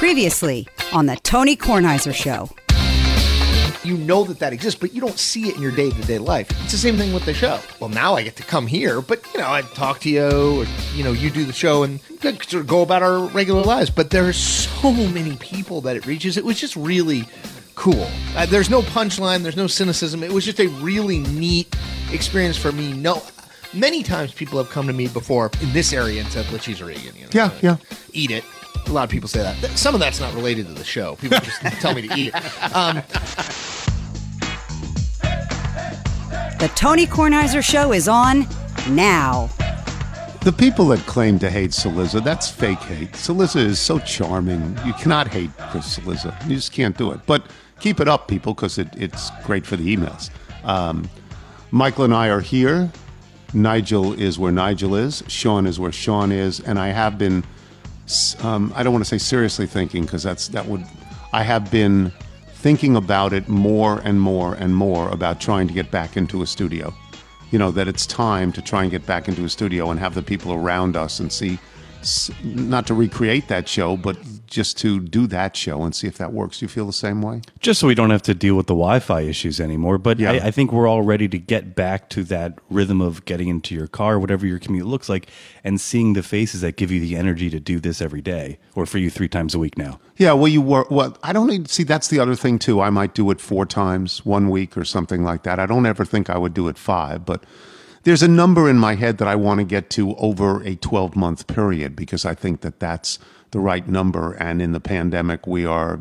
[0.00, 2.48] Previously on the Tony Kornheiser Show.
[3.84, 6.16] You know that that exists, but you don't see it in your day to day
[6.16, 6.50] life.
[6.62, 7.60] It's the same thing with the show.
[7.80, 10.66] Well, now I get to come here, but you know, I talk to you, or
[10.94, 13.90] you know, you do the show, and sort of go about our regular lives.
[13.90, 16.38] But there are so many people that it reaches.
[16.38, 17.26] It was just really
[17.74, 18.08] cool.
[18.34, 19.42] Uh, there's no punchline.
[19.42, 20.22] There's no cynicism.
[20.22, 21.76] It was just a really neat
[22.10, 22.94] experience for me.
[22.94, 23.22] No,
[23.74, 26.82] many times people have come to me before in this area and said, "Let's use
[26.82, 27.76] Reagan." You know, Yeah, yeah.
[28.14, 28.44] Eat it.
[28.86, 29.56] A lot of people say that.
[29.78, 31.16] Some of that's not related to the show.
[31.16, 32.76] People just tell me to eat it.
[32.76, 33.02] Um,
[36.58, 38.46] The Tony Kornheiser Show is on
[38.90, 39.48] now.
[40.42, 43.12] The people that claim to hate Cillizza, that's fake hate.
[43.12, 44.76] Cillizza is so charming.
[44.84, 46.34] You cannot hate Chris Cillizza.
[46.48, 47.20] You just can't do it.
[47.26, 47.44] But
[47.78, 50.30] keep it up, people, because it, it's great for the emails.
[50.64, 51.08] Um,
[51.70, 52.90] Michael and I are here.
[53.54, 55.22] Nigel is where Nigel is.
[55.28, 56.60] Sean is where Sean is.
[56.60, 57.46] And I have been, s-
[58.42, 60.84] um, I don't want to say seriously thinking, because that's that would,
[61.32, 62.12] I have been
[62.54, 66.46] thinking about it more and more and more about trying to get back into a
[66.46, 66.94] studio.
[67.50, 70.14] You know that it's time to try and get back into a studio and have
[70.14, 71.58] the people around us and see
[72.44, 74.16] not to recreate that show but
[74.50, 77.22] just to do that show and see if that works do you feel the same
[77.22, 79.96] way just so we don't have to deal with the Wi-Fi issues anymore.
[79.98, 80.32] But Yeah.
[80.32, 83.74] I, I think we're all ready to get back to that rhythm of getting into
[83.74, 85.28] your car, whatever your commute looks like,
[85.62, 88.86] and seeing the faces that give you the energy to do this every day, or
[88.86, 89.98] for you three times a week now.
[90.16, 92.90] yeah well you were well i don't even see that's the other thing too i
[92.90, 96.28] might do it four times one week or something like that i don't ever think
[96.28, 97.44] i would do it five but
[98.04, 101.16] there's a number in my head that i want to get to over a 12
[101.16, 103.18] month period because i think that that's
[103.50, 105.98] the right number and in the pandemic we are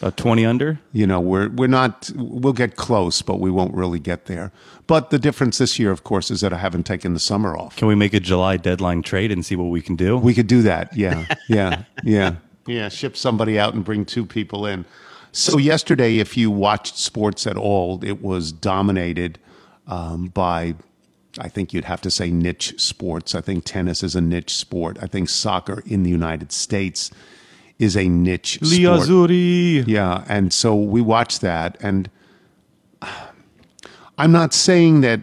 [0.00, 0.78] About twenty under.
[0.92, 4.52] you know we're we're not we'll get close but we won't really get there
[4.86, 7.76] but the difference this year of course is that i haven't taken the summer off
[7.76, 10.16] Can we make a July deadline trade and see what we can do?
[10.16, 14.64] we could do that yeah yeah yeah yeah ship somebody out and bring two people
[14.66, 14.84] in
[15.32, 19.38] so yesterday if you watched sports at all it was dominated
[19.86, 20.74] um, by
[21.38, 23.34] I think you'd have to say niche sports.
[23.34, 24.98] I think tennis is a niche sport.
[25.00, 27.10] I think soccer in the United States
[27.78, 29.30] is a niche Lee sport.
[29.30, 32.10] Yeah, and so we watched that, and
[34.18, 35.20] I'm not saying that.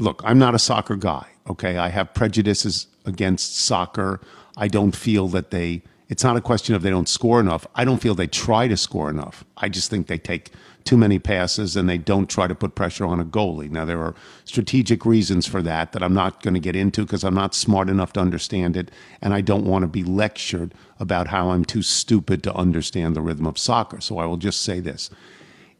[0.00, 1.26] Look, I'm not a soccer guy.
[1.48, 4.20] Okay, I have prejudices against soccer.
[4.56, 5.82] I don't feel that they.
[6.08, 7.66] It's not a question of they don't score enough.
[7.74, 9.44] I don't feel they try to score enough.
[9.56, 10.52] I just think they take
[10.84, 13.70] too many passes and they don't try to put pressure on a goalie.
[13.70, 17.24] Now there are strategic reasons for that that I'm not going to get into because
[17.24, 18.90] I'm not smart enough to understand it,
[19.20, 23.20] and I don't want to be lectured about how I'm too stupid to understand the
[23.20, 24.00] rhythm of soccer.
[24.00, 25.10] So I will just say this: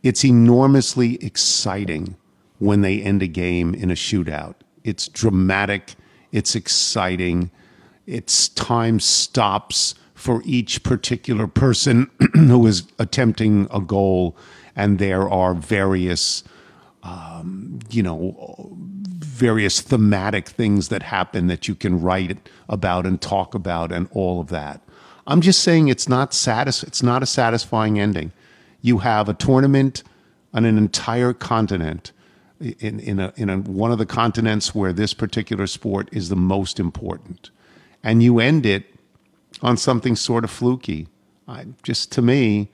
[0.02, 2.16] it's enormously exciting
[2.58, 4.54] when they end a game in a shootout.
[4.84, 5.94] It's dramatic,
[6.32, 7.50] it's exciting,
[8.06, 14.36] it's time stops for each particular person who is attempting a goal,
[14.78, 16.44] and there are various,
[17.02, 18.70] um, you know,
[19.18, 24.40] various thematic things that happen that you can write about and talk about and all
[24.40, 24.80] of that.
[25.26, 28.32] I'm just saying it's not satis- it's not a satisfying ending.
[28.80, 30.04] You have a tournament
[30.54, 32.12] on an entire continent
[32.60, 36.36] in in a, in a, one of the continents where this particular sport is the
[36.36, 37.50] most important,
[38.04, 38.84] and you end it
[39.60, 41.08] on something sort of fluky.
[41.48, 42.68] I, just to me,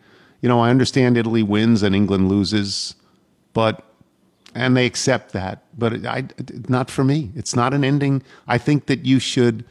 [0.44, 2.96] you know, I understand Italy wins and England loses,
[3.54, 3.82] but
[4.54, 5.64] and they accept that.
[5.78, 6.26] But I,
[6.68, 7.30] not for me.
[7.34, 8.22] It's not an ending.
[8.46, 9.64] I think that you should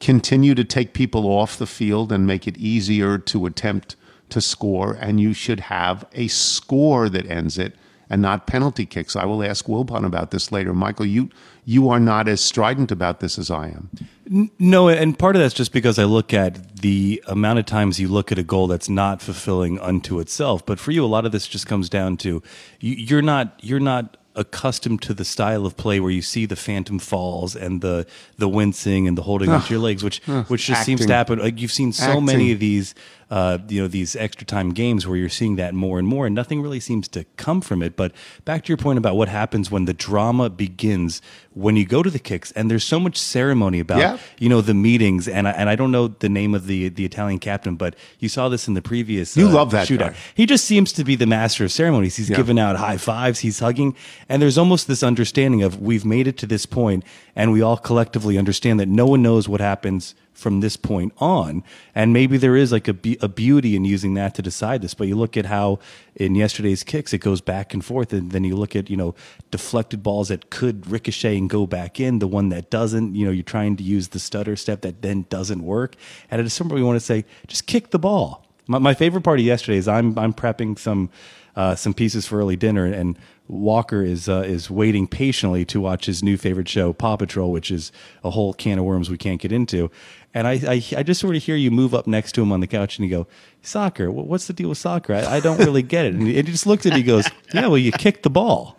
[0.00, 3.94] continue to take people off the field and make it easier to attempt
[4.30, 7.76] to score, and you should have a score that ends it
[8.10, 9.14] and not penalty kicks.
[9.14, 10.74] I will ask Wilbon about this later.
[10.74, 11.30] Michael, you
[11.64, 13.88] you are not as strident about this as I am.
[14.30, 18.08] No, and part of that's just because I look at the amount of times you
[18.08, 20.64] look at a goal that's not fulfilling unto itself.
[20.66, 22.42] But for you, a lot of this just comes down to
[22.80, 26.56] you, you're not you're not accustomed to the style of play where you see the
[26.56, 28.06] phantom falls and the
[28.36, 31.38] the wincing and the holding onto your legs, which which just seems to happen.
[31.38, 32.24] Like you've seen so Acting.
[32.26, 32.94] many of these,
[33.30, 36.34] uh, you know, these extra time games where you're seeing that more and more, and
[36.34, 37.94] nothing really seems to come from it.
[37.96, 38.12] But
[38.44, 41.20] back to your point about what happens when the drama begins
[41.54, 44.18] when you go to the kicks, and there's so much ceremony about Yeah.
[44.38, 47.04] you know the meetings, and I, and I don't know the name of the the
[47.04, 49.36] Italian captain, but you saw this in the previous.
[49.36, 49.98] You uh, love that shootout.
[50.12, 50.14] guy.
[50.34, 52.16] He just seems to be the master of ceremonies.
[52.16, 52.36] He's Yeah.
[52.36, 53.96] giving out high fives, he's hugging,
[54.28, 57.04] and there's almost this understanding of we've made it to this point,
[57.34, 61.64] and we all collectively understand that no one knows what happens from this point on,
[61.94, 64.94] and maybe there is like a, be- a beauty in using that to decide this.
[64.94, 65.80] But you look at how
[66.16, 69.14] in yesterday's kicks it goes back and forth, and then you look at you know
[69.50, 73.16] deflected balls that could ricochet and go back in, the one that doesn't.
[73.16, 75.96] You know, you're trying to use the stutter step that then doesn't work,
[76.30, 79.22] and at some point we want to say just kick the ball My, my favorite
[79.22, 81.10] part of yesterday is I'm I'm prepping some
[81.56, 83.18] uh, some pieces for early dinner, and
[83.48, 87.70] Walker is uh, is waiting patiently to watch his new favorite show, Paw Patrol, which
[87.70, 87.92] is
[88.24, 89.90] a whole can of worms we can't get into.
[90.38, 92.60] And I, I, I just sort of hear you move up next to him on
[92.60, 93.26] the couch, and you go,
[93.60, 94.08] "Soccer?
[94.08, 95.12] What's the deal with soccer?
[95.12, 97.28] I, I don't really get it." And he just looks at me, and he goes,
[97.52, 98.78] "Yeah, well, you kicked the ball."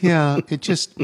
[0.00, 1.00] Yeah, it just,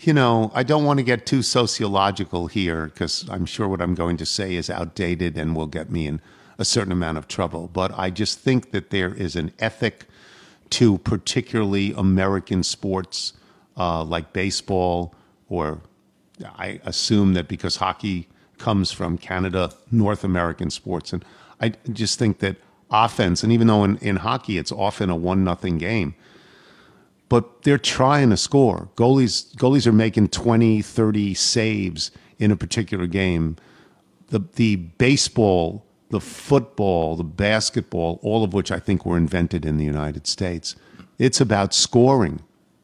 [0.00, 3.94] you know, I don't want to get too sociological here because I'm sure what I'm
[3.94, 6.20] going to say is outdated and will get me in
[6.58, 7.70] a certain amount of trouble.
[7.72, 10.06] But I just think that there is an ethic
[10.70, 13.32] to particularly American sports
[13.76, 15.14] uh, like baseball,
[15.48, 15.82] or
[16.44, 18.26] I assume that because hockey
[18.60, 21.12] comes from Canada, North American sports.
[21.12, 21.24] And
[21.60, 22.56] I just think that
[22.90, 26.14] offense, and even though in, in hockey it's often a one nothing game,
[27.28, 28.88] but they're trying to score.
[28.96, 33.56] Goalies goalies are making 20, 30 saves in a particular game.
[34.28, 39.78] The the baseball, the football, the basketball, all of which I think were invented in
[39.78, 40.76] the United States.
[41.18, 42.40] It's about scoring.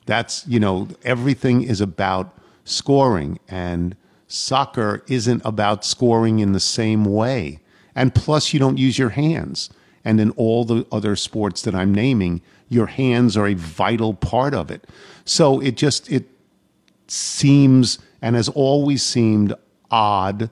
[0.06, 3.96] That's, you know, everything is about scoring and
[4.28, 7.60] soccer isn't about scoring in the same way.
[7.94, 9.70] And plus you don't use your hands.
[10.04, 14.54] And in all the other sports that I'm naming, your hands are a vital part
[14.54, 14.86] of it.
[15.24, 16.26] So it just it
[17.08, 19.54] seems and has always seemed
[19.90, 20.50] odd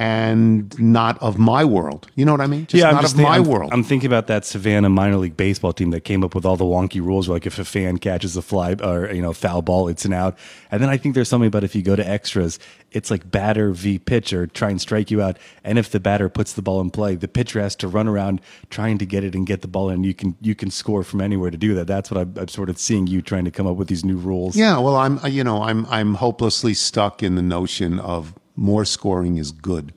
[0.00, 2.10] and not of my world.
[2.14, 2.64] You know what I mean?
[2.64, 3.70] Just I'm not just of my I'm, world.
[3.70, 6.64] I'm thinking about that Savannah minor league baseball team that came up with all the
[6.64, 7.28] wonky rules.
[7.28, 10.38] Like if a fan catches a fly or you know foul ball, it's an out.
[10.70, 12.58] And then I think there's something about if you go to extras,
[12.92, 15.38] it's like batter v pitcher, try and strike you out.
[15.64, 18.40] And if the batter puts the ball in play, the pitcher has to run around
[18.70, 20.02] trying to get it and get the ball in.
[20.02, 21.86] You can you can score from anywhere to do that.
[21.86, 24.16] That's what I'm, I'm sort of seeing you trying to come up with these new
[24.16, 24.56] rules.
[24.56, 29.38] Yeah, well, I'm you know I'm I'm hopelessly stuck in the notion of more scoring
[29.38, 29.92] is good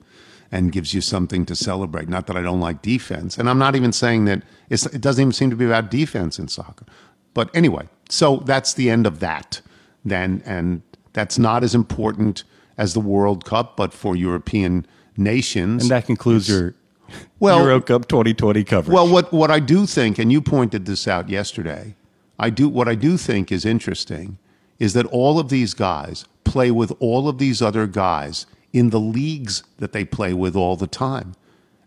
[0.50, 2.08] and gives you something to celebrate.
[2.08, 5.20] Not that I don't like defense, and I'm not even saying that it's, it doesn't
[5.20, 6.86] even seem to be about defense in soccer.
[7.34, 9.60] But anyway, so that's the end of that.
[10.04, 10.82] Then, and
[11.12, 12.44] that's not as important
[12.78, 16.74] as the World Cup, but for European nations, And that concludes your
[17.38, 18.92] Well- Euro Cup 2020 coverage.
[18.94, 21.94] well, what what I do think, and you pointed this out yesterday,
[22.38, 24.38] I do what I do think is interesting
[24.78, 29.00] is that all of these guys play with all of these other guys in the
[29.00, 31.34] leagues that they play with all the time.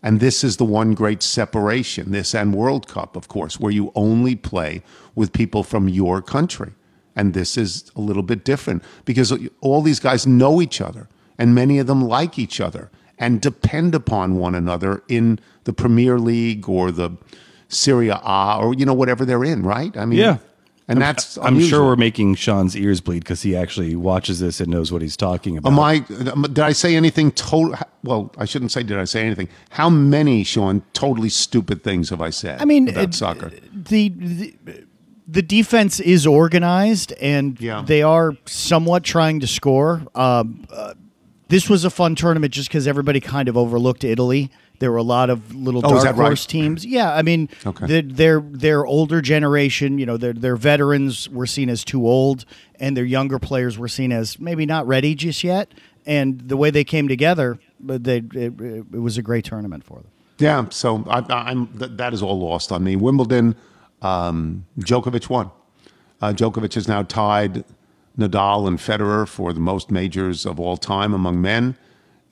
[0.01, 3.91] And this is the one great separation, this and World Cup, of course, where you
[3.93, 4.81] only play
[5.13, 6.71] with people from your country.
[7.13, 11.53] And this is a little bit different because all these guys know each other and
[11.53, 12.89] many of them like each other
[13.19, 17.17] and depend upon one another in the Premier League or the
[17.67, 19.97] Serie A or, you know, whatever they're in, right?
[19.97, 20.37] I mean, Yeah.
[20.89, 21.69] And that's, I'm unusual.
[21.79, 25.17] sure we're making Sean's ears bleed because he actually watches this and knows what he's
[25.17, 25.73] talking about.
[25.73, 25.99] Am I?
[25.99, 27.31] Did I say anything?
[27.31, 27.75] Total.
[28.03, 28.83] Well, I shouldn't say.
[28.83, 29.49] Did I say anything?
[29.71, 30.83] How many, Sean?
[30.93, 32.61] Totally stupid things have I said?
[32.61, 33.51] I mean, about it- soccer.
[33.73, 34.55] The, the
[35.27, 37.83] the defense is organized, and Yeah.
[37.85, 40.03] they are somewhat trying to score.
[40.15, 40.93] Um, uh,
[41.49, 44.49] this was a fun tournament just because everybody kind of overlooked Italy.
[44.79, 46.27] There were a lot of little Oh, dark that right?
[46.27, 46.85] horse teams.
[46.85, 47.87] Yeah, I mean, Okay.
[47.87, 52.45] the, their their older generation, you know, their their veterans were seen as too old,
[52.79, 55.73] and their younger players were seen as maybe not ready just yet.
[56.05, 59.95] And the way they came together, but they it, it was a great tournament for
[59.95, 60.07] them.
[60.37, 60.65] Yeah.
[60.69, 61.67] So I, I'm.
[61.79, 62.95] Th- that is all lost on me.
[62.95, 63.55] Wimbledon.
[64.03, 65.49] Um, Djokovic won.
[66.21, 67.63] Uh, Djokovic has now tied
[68.17, 71.75] Nadal and Federer for the most majors of all time among men,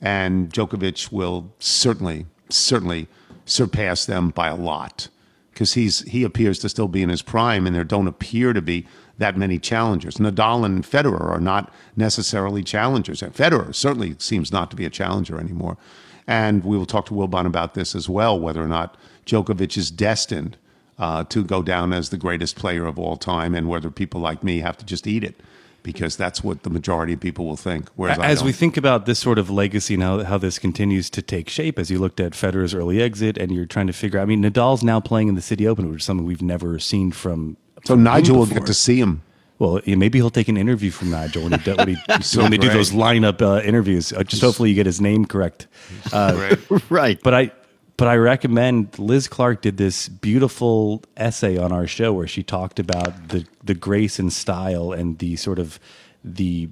[0.00, 3.08] and Djokovic will certainly, certainly
[3.44, 5.08] surpass them by a lot
[5.52, 8.60] because he's he appears to still be in his prime, and there don't appear to
[8.60, 8.86] be
[9.18, 10.16] that many challengers.
[10.16, 14.90] Nadal and Federer are not necessarily challengers, and Federer certainly seems not to be a
[14.90, 15.78] challenger anymore.
[16.26, 19.90] And we will talk to Wilbon about this as well, whether or not Djokovic is
[19.90, 20.56] destined
[20.98, 24.44] uh, to go down as the greatest player of all time, and whether people like
[24.44, 25.40] me have to just eat it
[25.86, 27.88] because that's what the majority of people will think.
[27.94, 31.22] Whereas as we think about this sort of legacy and how, how this continues to
[31.22, 34.24] take shape, as you looked at Federer's early exit and you're trying to figure out,
[34.24, 37.12] I mean, Nadal's now playing in the City Open, which is something we've never seen
[37.12, 37.56] from.
[37.84, 39.22] so from Nigel will get to see him.
[39.60, 42.42] Well, yeah, maybe he'll take an interview from Nigel when he, do, when, he, So
[42.42, 44.12] when they do those lineup uh, interviews.
[44.12, 45.68] Uh, just hopefully you get his name correct.
[46.12, 46.58] Right,
[46.90, 47.20] Right.
[47.22, 47.52] But I
[47.96, 52.78] but I recommend Liz Clarke did this beautiful essay on our show where she talked
[52.78, 55.80] about the the grace and style and the sort of
[56.22, 56.68] the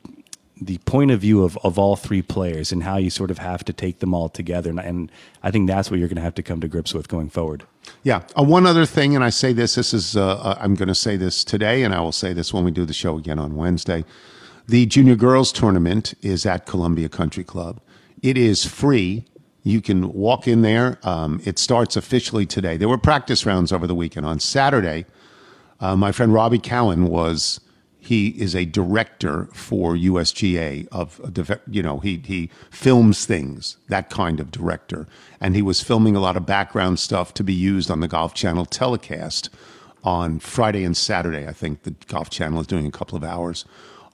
[0.61, 3.64] the point of view of, of all three players and how you sort of have
[3.64, 5.12] to take them all together and, and
[5.43, 7.64] I think that's what you're going to have to come to grips with going forward.
[8.02, 8.23] Yeah.
[8.38, 10.95] Uh, one other thing, and I say this, this is, uh, uh, I'm going to
[10.95, 13.57] say this today, and I will say this when we do the show again on
[13.57, 14.04] Wednesday.
[14.66, 17.81] The junior girls tournament is at Columbia Country Club.
[18.23, 19.26] It is free
[19.64, 20.99] You can walk in there.
[21.02, 22.76] Um, it starts officially today.
[22.76, 24.26] There were practice rounds over the weekend.
[24.26, 25.06] On Saturday,
[25.80, 27.61] uh, my friend Robbie Cowan was
[27.99, 31.21] he is a director for USGA of
[31.66, 35.06] you know he he films things that kind of director
[35.40, 38.35] and he was filming a lot of background stuff to be used on the Golf
[38.35, 39.49] Channel telecast
[40.02, 43.64] on Friday and Saturday I think the Golf Channel is doing a couple of hours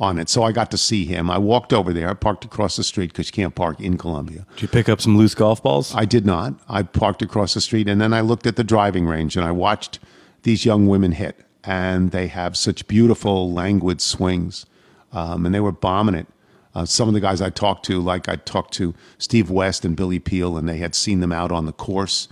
[0.01, 2.77] on it so I got to see him I walked over there I parked across
[2.77, 5.63] the street because you can't park in Columbia Did you pick up some loose golf
[5.63, 5.95] balls?
[5.95, 6.55] I did not.
[6.69, 9.53] I parked across the street and then I looked at the driving range and I
[9.53, 10.01] watched
[10.43, 11.45] these young women hit.
[11.63, 14.67] And they have such beautiful, languid swings.
[15.13, 16.27] Um, and they were bombing it.
[16.75, 19.97] Uh, some of the guys I talked to, like I talked to Steve West and
[19.97, 22.29] Billy Peel, and they had seen them out on the course.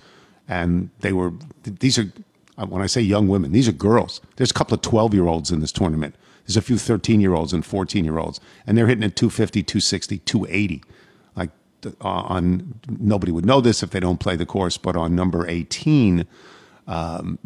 [0.46, 1.32] And they were,
[1.64, 2.10] these are,
[2.56, 4.20] uh, when I say young women, these are girls.
[4.36, 6.14] There's a couple of 12 year olds in this tournament.
[6.48, 8.40] There's a few 13 year olds and 14 year olds.
[8.66, 10.82] And they're hitting at 250, 260, 280
[11.36, 11.50] like
[11.84, 15.46] uh, on nobody would know this if they don't play the course, but on number
[15.46, 16.26] 18,
[16.86, 17.38] um,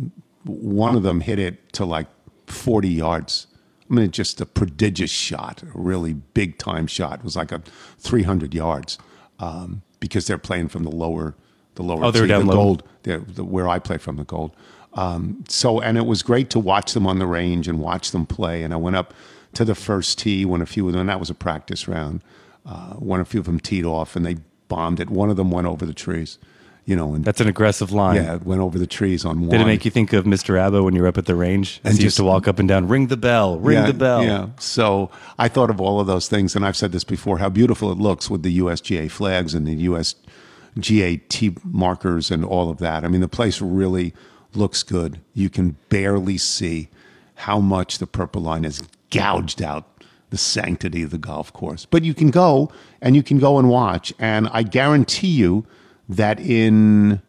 [0.45, 2.07] one of them hit it to like
[2.47, 3.49] 40 yards.
[3.91, 7.19] I mean, just a prodigious shot, a really big time shot.
[7.19, 7.61] It was like a
[7.99, 8.99] 300 yards
[9.41, 11.35] um, because they're playing from the lower,
[11.75, 12.63] the lower Oh, they're tee, down the low.
[12.63, 14.55] gold, the, the, where I play from the gold.
[14.95, 18.27] Um, so, and it was great to watch them on the range and watch them
[18.27, 18.63] play.
[18.63, 19.15] And I went up
[19.55, 22.23] to the first tee when a few of them, and that was a practice round,
[22.67, 24.37] uh, when a few of them teed off and they
[24.69, 25.11] bombed it.
[25.11, 26.39] One of them went over the trees,
[26.85, 28.17] you know, and That's an aggressive line.
[28.17, 29.51] yeah, it went over the trees on one.
[29.51, 30.55] Did it make you think of Mr.
[30.55, 31.81] Abbo when you were up at the range?
[31.85, 34.25] And he used to walk up and down, ring the bell, ring yeah, the bell.
[34.25, 34.49] Yeah.
[34.59, 37.93] So I thought of all of those things, and I've said this before: how beautiful
[37.93, 43.05] it looks with the USGA flags and the USGA T markers and all of that.
[43.05, 44.15] I mean, the place really
[44.55, 45.21] looks good.
[45.35, 46.89] You can barely see
[47.35, 49.89] how much the purple line has gouged out
[50.31, 51.85] the sanctity of the golf course.
[51.85, 55.67] But you can go and you can go and watch, and I guarantee you
[56.09, 57.21] that in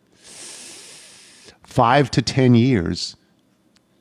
[1.64, 3.16] five to ten years.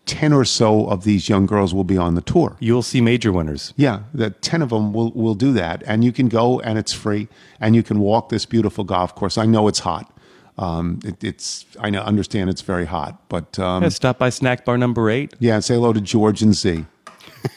[0.06, 2.56] 10 or so of these young girls will be on the tour.
[2.58, 3.72] You'll see major winners.
[3.76, 5.84] Yeah, the 10 of them will, will do that.
[5.86, 7.28] And you can go and it's free
[7.60, 9.38] and you can walk this beautiful golf course.
[9.38, 10.11] I know it's hot.
[10.58, 14.64] Um, it, it's, I know, understand it's very hot, but um, Yeah, stop by snack
[14.64, 15.34] bar number eight.
[15.38, 16.84] yeah, say hello to George and Z.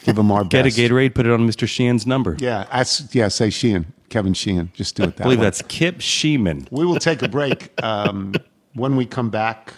[0.04, 0.78] Give them our Get best.
[0.78, 1.68] a Gatorade, put it on Mr.
[1.68, 2.36] Sheehan's number.
[2.40, 4.70] Yeah, that's, yeah, say Sheehan, Kevin Sheehan.
[4.74, 5.44] Just do it that I believe way.
[5.44, 6.66] that's Kip Sheeman.
[6.72, 7.70] We will take a break.
[7.82, 8.32] Um,
[8.74, 9.74] when we come back,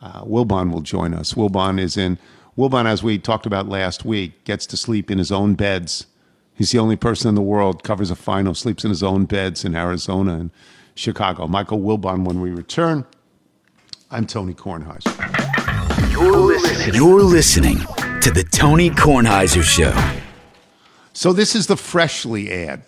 [0.00, 1.34] uh, Wilbon will join us.
[1.34, 2.18] Wilbon is in.
[2.56, 6.06] Wilbon, as we talked about last week, gets to sleep in his own beds.
[6.54, 9.64] He's the only person in the world covers a final, sleeps in his own beds
[9.64, 10.50] in Arizona and
[10.94, 11.46] Chicago.
[11.46, 12.24] Michael Wilbon.
[12.24, 13.04] When we return,
[14.10, 15.12] I'm Tony Kornheiser.
[16.10, 16.94] You're listening.
[16.94, 17.78] You're listening
[18.20, 19.92] to the Tony Kornheiser Show.
[21.12, 22.84] So this is the Freshly ad.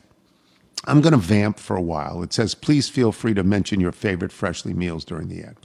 [0.84, 2.22] I'm going to vamp for a while.
[2.22, 5.56] It says, please feel free to mention your favorite Freshly meals during the ad.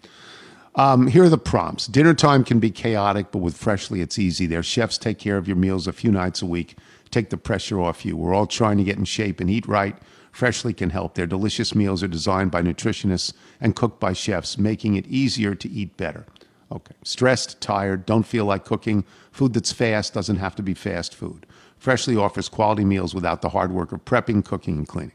[0.76, 1.86] Um, here are the prompts.
[1.86, 4.46] Dinner time can be chaotic, but with Freshly, it's easy.
[4.46, 6.78] Their chefs take care of your meals a few nights a week,
[7.12, 8.16] take the pressure off you.
[8.16, 9.96] We're all trying to get in shape and eat right.
[10.32, 11.16] Freshly can help.
[11.16, 15.70] Their delicious meals are designed by nutritionists and cooked by chefs, making it easier to
[15.70, 16.26] eat better.
[16.72, 16.96] Okay.
[17.04, 19.04] Stressed, tired, don't feel like cooking.
[19.32, 21.46] Food that's fast doesn't have to be fast food.
[21.78, 25.12] Freshly offers quality meals without the hard work of prepping, cooking, and cleaning.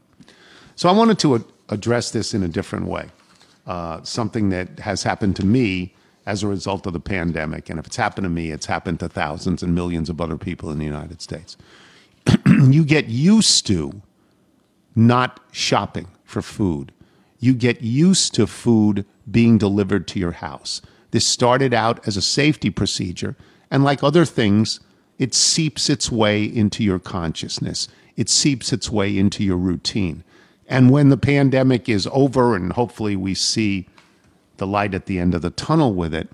[0.75, 3.08] So I wanted to address this in a different way.
[3.66, 5.94] Uh, something that has happened to me
[6.26, 7.70] as a result of the pandemic.
[7.70, 10.70] And if it's happened to me, it's happened to thousands and millions of other people
[10.70, 11.56] in the United States.
[12.46, 14.02] you get used to
[14.97, 16.91] not shopping for food.
[17.38, 20.81] You get used to food being delivered to your house.
[21.11, 23.37] This started out as a safety procedure,
[23.71, 24.81] and like other things,
[25.19, 27.88] it seeps its way into your consciousness.
[28.17, 30.25] It seeps its way into your routine.
[30.67, 33.88] And when the pandemic is over and hopefully we see
[34.57, 36.29] the light at the end of the tunnel with it,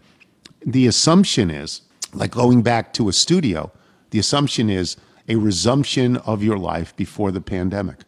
[0.65, 1.83] the assumption is,
[2.15, 3.73] like going back to a studio,
[4.11, 4.97] the assumption is
[5.29, 7.99] a resumption of your life before the pandemic.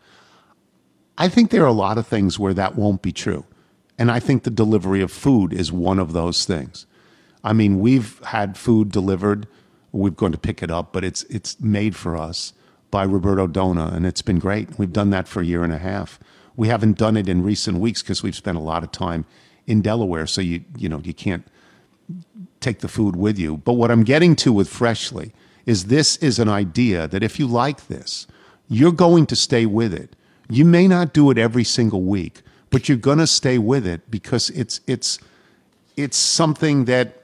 [1.17, 3.45] I think there are a lot of things where that won't be true.
[3.99, 6.87] And I think the delivery of food is one of those things.
[7.45, 9.47] I mean, we've had food delivered.
[9.93, 12.53] We've gone to pick it up, but it's it's made for us
[12.91, 14.79] by Roberto Donna, and it's been great.
[14.79, 16.19] We've done that for a year and a half.
[16.57, 19.27] We haven't done it in recent weeks because we've spent a lot of time
[19.67, 21.47] in Delaware, so you you know you can't
[22.61, 23.59] take the food with you.
[23.59, 25.33] But what I'm getting to with Freshly
[25.67, 28.27] is this is an idea that if you like this,
[28.69, 30.17] you're going to stay with it.
[30.51, 34.11] You may not do it every single week, but you're going to stay with it
[34.11, 35.19] because it's it's
[35.97, 37.23] it's something that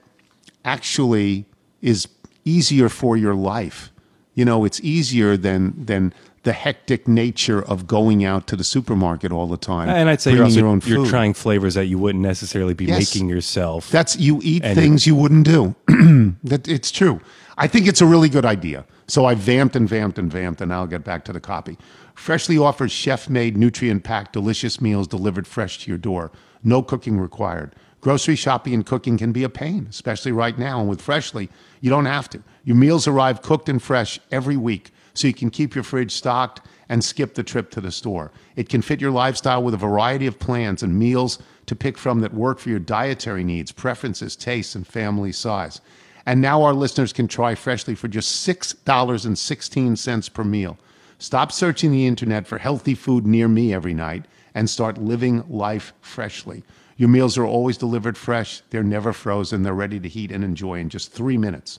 [0.65, 1.45] actually
[1.83, 2.09] is
[2.45, 3.91] easier for your life.
[4.35, 9.31] You know, it's easier than than the hectic nature of going out to the supermarket
[9.31, 9.91] all the time.
[9.91, 11.09] And I'd say you're also your own you're food.
[11.11, 13.15] trying flavors that you wouldn't necessarily be Yes.
[13.15, 13.91] making yourself.
[13.91, 15.75] That's you eat things you wouldn't do.
[16.45, 17.21] that it's true.
[17.59, 18.87] I think it's a really good idea.
[19.07, 21.77] So I vamped and vamped and vamped, and I'll get back to the copy.
[22.21, 26.31] Freshly offers chef-made, nutrient-packed, delicious meals delivered fresh to your door.
[26.63, 27.75] No cooking required.
[28.03, 30.81] Grocery shopping and cooking can be a pain, especially right now.
[30.81, 31.49] And with Freshly,
[31.81, 32.43] you don't have to.
[32.63, 36.61] Your meals arrive cooked and fresh every week, so you can keep your fridge stocked
[36.91, 38.31] and skip the trip to the store.
[38.55, 42.21] It can fit your lifestyle with a variety of plans and meals to pick from
[42.21, 45.81] that work for your dietary needs, preferences, tastes, and family size.
[46.27, 50.79] And now our listeners can try Freshly for just $6.16 per meal.
[51.21, 54.25] Stop searching the internet for healthy food near me every night
[54.55, 56.65] and start living life freshly.
[56.97, 60.81] Your meals are always delivered fresh, they're never frozen, they're ready to heat and enjoy
[60.81, 61.79] in just three minutes.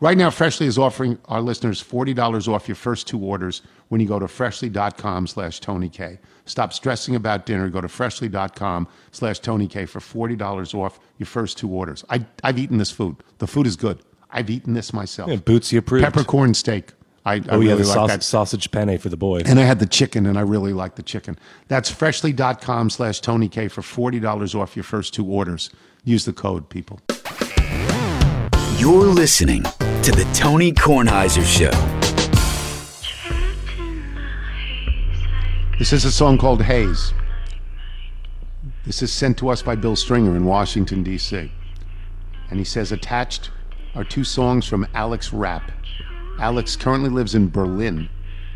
[0.00, 4.08] Right now, Freshly is offering our listeners $40 off your first two orders when you
[4.08, 6.18] go to freshly.com slash Tony K.
[6.44, 7.70] Stop stressing about dinner.
[7.70, 12.04] Go to freshly.com slash Tony K for $40 off your first two orders.
[12.10, 13.16] I, I've eaten this food.
[13.38, 14.00] The food is good.
[14.30, 15.30] I've eaten this myself.
[15.30, 16.04] Yeah, Bootsy approved.
[16.04, 16.92] Peppercorn steak.
[17.26, 18.22] I, I oh really yeah, the like sausage, that.
[18.22, 19.42] sausage penne for the boys.
[19.46, 21.36] And I had the chicken, and I really like the chicken.
[21.66, 25.70] That's freshly.com slash Tony K for $40 off your first two orders.
[26.04, 27.00] Use the code, people.
[28.78, 31.72] You're listening to The Tony Kornheiser Show.
[35.80, 37.12] This is a song called Haze.
[38.84, 41.50] This is sent to us by Bill Stringer in Washington, D.C.
[42.50, 43.50] And he says, attached
[43.96, 45.72] are two songs from Alex Rapp.
[46.38, 48.08] Alex currently lives in Berlin,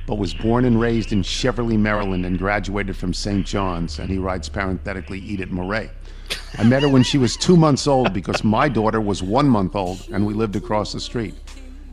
[0.06, 3.46] but was born and raised in Cheverly, Maryland, and graduated from St.
[3.46, 3.98] John's.
[3.98, 5.90] And he writes parenthetically, Edith Murray.
[6.58, 9.74] I met her when she was two months old because my daughter was one month
[9.74, 11.34] old and we lived across the street.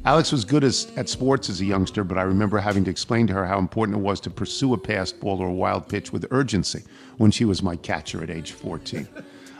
[0.03, 3.25] Alex was good as, at sports as a youngster, but I remember having to explain
[3.27, 6.12] to her how important it was to pursue a passed ball or a wild pitch
[6.12, 6.84] with urgency
[7.17, 9.08] when she was my catcher at age 14.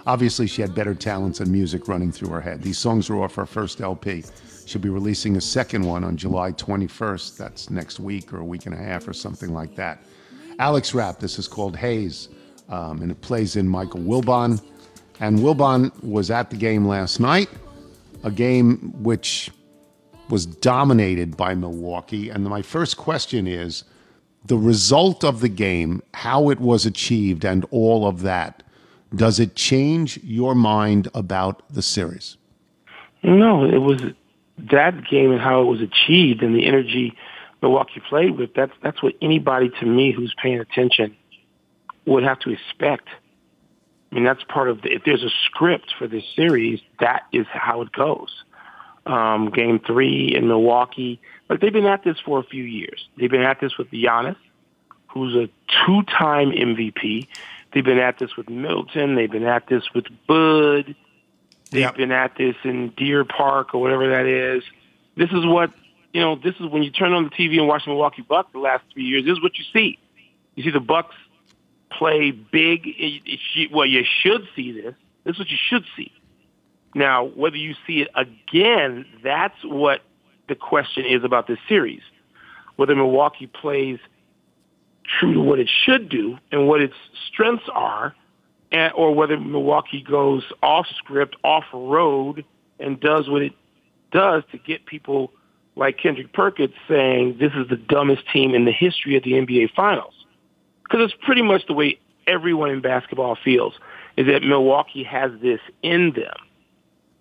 [0.06, 2.62] Obviously, she had better talents and music running through her head.
[2.62, 4.24] These songs are off her first LP.
[4.68, 7.38] She'll be releasing a second one on July 21st.
[7.38, 10.04] That's next week or a week and a half or something like that.
[10.60, 12.28] Alex Rapp, this is called Haze,
[12.68, 14.62] um, and it plays in Michael Wilbon.
[15.22, 17.50] And Wilbon was at the game last night,
[18.26, 19.52] a game which
[20.30, 22.30] was dominated by Milwaukee.
[22.30, 23.86] And my first question is
[24.48, 28.64] the result of the game, how it was achieved, and all of that.
[29.16, 32.36] Does it change your mind about the series?
[33.24, 34.02] No, it was
[34.58, 37.16] that game and how it was achieved and the energy
[37.62, 38.54] Milwaukee played with.
[38.54, 41.16] That's that's what anybody to me who's paying attention
[42.06, 43.10] would have to expect.
[44.12, 47.46] I mean, that's part of the, if there's a script for this series, that is
[47.52, 48.44] how it goes.
[49.06, 53.08] Um, game three in Milwaukee, but they've been at this for a few years.
[53.18, 54.36] They've been at this with Giannis,
[55.08, 55.50] who's a
[55.86, 57.28] two-time MVP.
[57.74, 59.16] They've been at this with Middleton.
[59.16, 60.94] They've been at this with Bud.
[61.72, 61.96] They've Yep.
[61.98, 64.64] been at this in Deer Park or whatever that is.
[65.16, 65.72] This is what
[66.14, 66.36] you know.
[66.36, 68.84] This is when you turn on the TV and watch the Milwaukee Bucks the last
[68.94, 69.26] three years.
[69.26, 70.00] This is what you see.
[70.56, 71.16] You see the Bucks
[71.92, 72.88] play big.
[72.88, 74.96] It- it should- Well, you should see this.
[75.24, 76.12] This is what you should see.
[76.96, 80.02] Now, whether you see it again, that's what
[80.48, 82.02] the question is about this series.
[82.78, 84.00] Whether Milwaukee plays
[85.04, 86.96] true to what it should do and what its
[87.28, 88.16] strengths are,
[88.72, 92.46] and, or whether Milwaukee goes off script, off road,
[92.80, 93.54] and does what it
[94.12, 95.32] does to get people
[95.76, 99.74] like Kendrick Perkins saying this is the dumbest team in the history of the NBA
[99.76, 100.14] Finals.
[100.84, 103.74] Because it's pretty much the way everyone in basketball feels,
[104.16, 106.36] is that Milwaukee has this in them.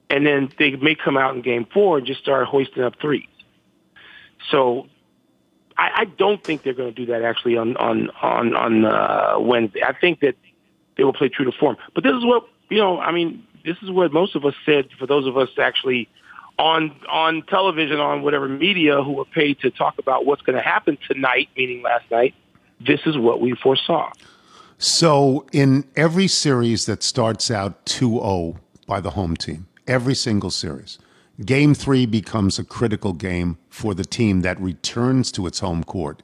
[0.08, 3.26] And then they may come out in game four and just start hoisting up threes.
[4.50, 4.86] So
[5.76, 9.34] I, I don't think they're going to do that actually on on on on uh,
[9.38, 9.82] Wednesday.
[9.82, 10.36] I think that
[10.96, 11.76] they will play true to form.
[11.94, 12.98] But this is what you know.
[12.98, 14.88] I mean, this is what most of us said.
[14.98, 16.08] For those of us actually
[16.58, 20.62] on on television, on whatever media, who were paid to talk about what's going to
[20.62, 22.34] happen tonight, meaning last night,
[22.80, 24.10] this is what we foresaw.
[24.78, 28.56] So, in every series that starts out 2 0
[28.86, 30.98] by the home team, every single series,
[31.44, 36.22] game three becomes a critical game for the team that returns to its home court.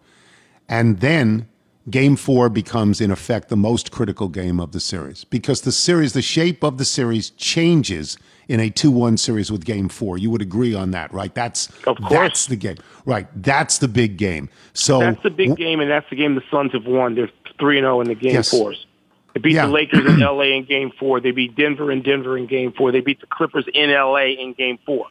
[0.68, 1.48] And then
[1.90, 6.12] game four becomes, in effect, the most critical game of the series because the series,
[6.12, 8.16] the shape of the series changes
[8.48, 10.18] in a 2 1 series with game four.
[10.18, 11.34] You would agree on that, right?
[11.34, 12.10] That's, Of course.
[12.10, 12.76] that's the game.
[13.06, 13.26] Right.
[13.40, 14.48] That's the big game.
[14.74, 17.14] So, That's the big game, and that's the game the Suns have won.
[17.14, 18.50] They're three and zero in the game Yes.
[18.50, 18.86] fours.
[19.34, 19.66] They beat Yeah.
[19.66, 20.52] the Lakers in L.A.
[20.56, 21.20] in Game Four.
[21.20, 22.92] They beat Denver in Denver in Game Four.
[22.92, 24.32] They beat the Clippers in L.A.
[24.32, 25.06] in Game Four.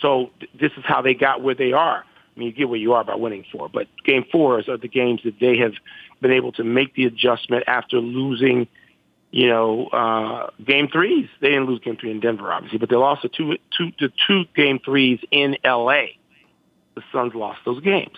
[0.00, 2.04] So th- this is how they got where they are.
[2.38, 4.86] I mean, you get where you are by winning four, but game fours are the
[4.86, 5.72] games that they have
[6.20, 8.68] been able to make the adjustment after losing,
[9.32, 11.28] you know, uh, game threes.
[11.40, 14.12] They didn't lose game three in Denver, obviously, but they lost the two, two, the
[14.28, 16.16] two game threes in L.A.
[16.94, 18.16] The Suns lost those games.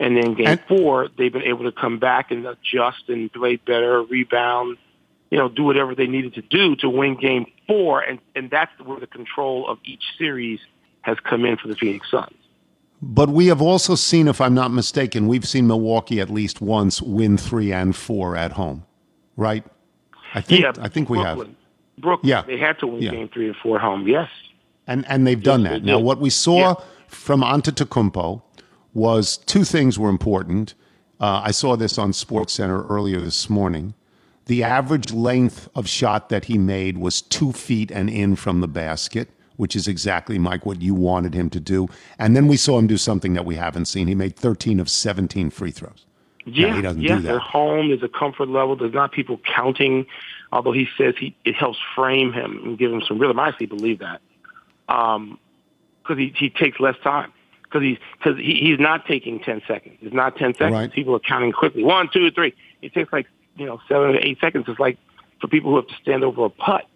[0.00, 3.56] And then game And- four, they've been able to come back and adjust and play
[3.56, 4.78] better, rebound,
[5.30, 8.00] you know, do whatever they needed to do to win game four.
[8.00, 10.58] And, and that's where the control of each series
[11.02, 12.32] has come in for the Phoenix Suns.
[13.04, 17.02] But we have also seen, if I'm not mistaken, we've seen Milwaukee at least once
[17.02, 18.84] win three and four at home,
[19.36, 19.64] right?
[20.34, 21.56] I think yeah, I think we have, Brooklyn.
[21.98, 22.28] Brooklyn.
[22.28, 22.42] Yeah.
[22.42, 23.10] They had to win Yeah.
[23.10, 24.06] game three and four at home.
[24.06, 24.28] Yes.
[24.86, 25.84] and and they've done that.
[25.84, 26.74] they Now, what we saw Yeah.
[27.08, 28.42] from Antetokounmpo
[28.94, 30.74] was two things were important.
[31.20, 33.94] Uh, I saw this on Sports Center earlier this morning.
[34.46, 38.66] The average length of shot that he made was two feet and in from the
[38.68, 41.88] basket, which is exactly, Mike, what you wanted him to do.
[42.18, 44.08] And then we saw him do something that we haven't seen.
[44.08, 46.06] He made 13 of 17 free throws.
[46.44, 47.16] Yeah, he doesn't yeah.
[47.16, 47.28] do that.
[47.28, 47.88] They're home.
[47.88, 48.76] There's a comfort level.
[48.76, 50.06] There's not people counting.
[50.50, 53.38] Although he says he it helps frame him and give him some rhythm.
[53.38, 54.20] I actually believe that
[54.88, 55.38] um,
[56.02, 59.96] because he he takes less time because he's because he, he's not taking ten seconds.
[60.02, 60.72] It's not ten seconds.
[60.72, 60.92] Right.
[60.92, 61.82] People are counting quickly.
[61.82, 62.54] One, two, three.
[62.82, 64.66] It takes like you know seven or eight seconds.
[64.68, 64.98] It's like
[65.40, 66.86] for people who have to stand over a putt,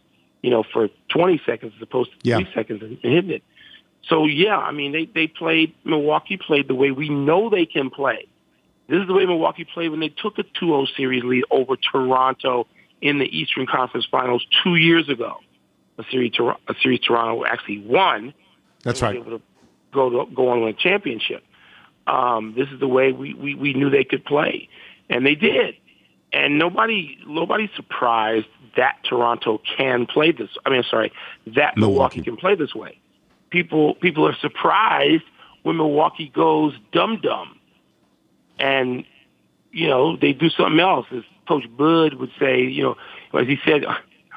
[0.46, 2.36] you know, for twenty seconds as opposed to Yeah.
[2.36, 3.42] three seconds and, and hitting it.
[4.08, 7.90] So yeah, I mean they they played Milwaukee played the way we know they can
[7.90, 8.28] play.
[8.88, 12.68] This is the way Milwaukee played when they took a 2-0 series lead over Toronto
[13.00, 15.38] in the Eastern Conference Finals two years ago.
[15.98, 18.32] A series, a series Toronto actually won.
[18.84, 19.16] That's right.
[19.16, 19.42] able to
[19.92, 21.42] go to, go on to win a championship.
[22.06, 24.68] Um, this is the way we, we, we knew they could play,
[25.10, 25.74] and they did.
[26.32, 30.50] And nobody nobody's surprised that Toronto can play this.
[30.64, 31.12] I mean, sorry,
[31.46, 32.20] that Milwaukee.
[32.20, 32.98] Milwaukee can play this way.
[33.50, 35.24] People people are surprised
[35.62, 37.58] when Milwaukee goes dum dum,
[38.58, 39.04] and
[39.72, 41.06] you know they do something else.
[41.12, 42.96] As Coach Bud would say, you know,
[43.38, 43.84] as he said,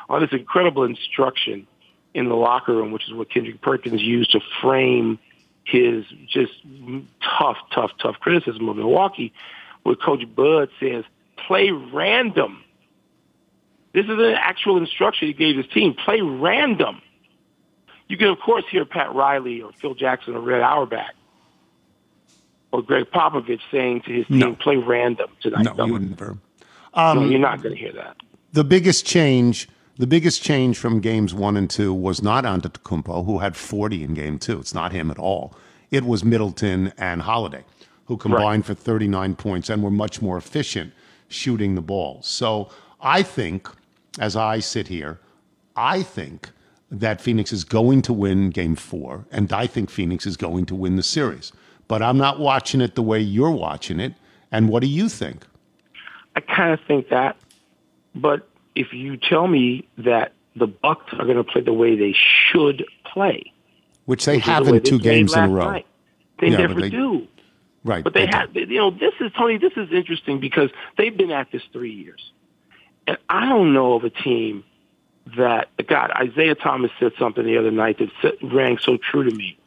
[0.09, 1.67] all this incredible instruction
[2.13, 5.19] in the locker room, which is what Kendrick Perkins used to frame
[5.63, 6.53] his just
[7.21, 9.33] tough, tough, tough criticism of Milwaukee,
[9.83, 11.03] where Coach Bud says,
[11.37, 12.63] play random.
[13.93, 15.93] This is an actual instruction he gave his team.
[15.93, 17.01] Play random.
[18.07, 21.13] You can, of course, hear Pat Riley or Phil Jackson or Red Auerbach
[22.71, 24.53] or Gregg Popovich saying to his team, No.
[24.55, 25.63] play random tonight.
[25.75, 26.17] No, you wouldn't.
[26.17, 26.39] Verb.
[26.95, 28.17] No, um, you're not going to hear that.
[28.53, 33.39] the biggest change the biggest change from games one and two was not Antetokounmpo, who
[33.39, 34.57] had 40 in game two.
[34.57, 35.53] It's not him at all.
[35.91, 37.65] It was Middleton and Holiday,
[38.05, 40.93] who combined for 39 points and were much more efficient
[41.27, 42.21] shooting the ball.
[42.23, 42.69] So
[43.01, 43.67] I think,
[44.17, 45.19] as I sit here,
[45.75, 46.49] I think
[46.91, 50.75] that Phoenix is going to win game four, and I think Phoenix is going to
[50.75, 51.51] win the series.
[51.87, 54.13] But I'm not watching it the way you're watching it.
[54.51, 55.45] And what do you think?
[56.35, 57.37] I kind of think that,
[58.15, 62.15] but if you tell me that the Bucks are going to play the way they
[62.51, 63.51] should play,
[64.05, 65.71] Which they which the have way in two games in a row.
[65.71, 65.85] night,
[66.39, 67.27] they Yeah, never they- do.
[67.83, 68.03] Right.
[68.03, 68.35] But they do.
[68.37, 69.57] have, you know, this is Tony.
[69.57, 72.31] This is interesting because they've been at this three years,
[73.07, 74.63] and I don't know of a team
[75.37, 76.11] that God.
[76.23, 79.57] Isiah Thomas said something the other night that rang so true to me.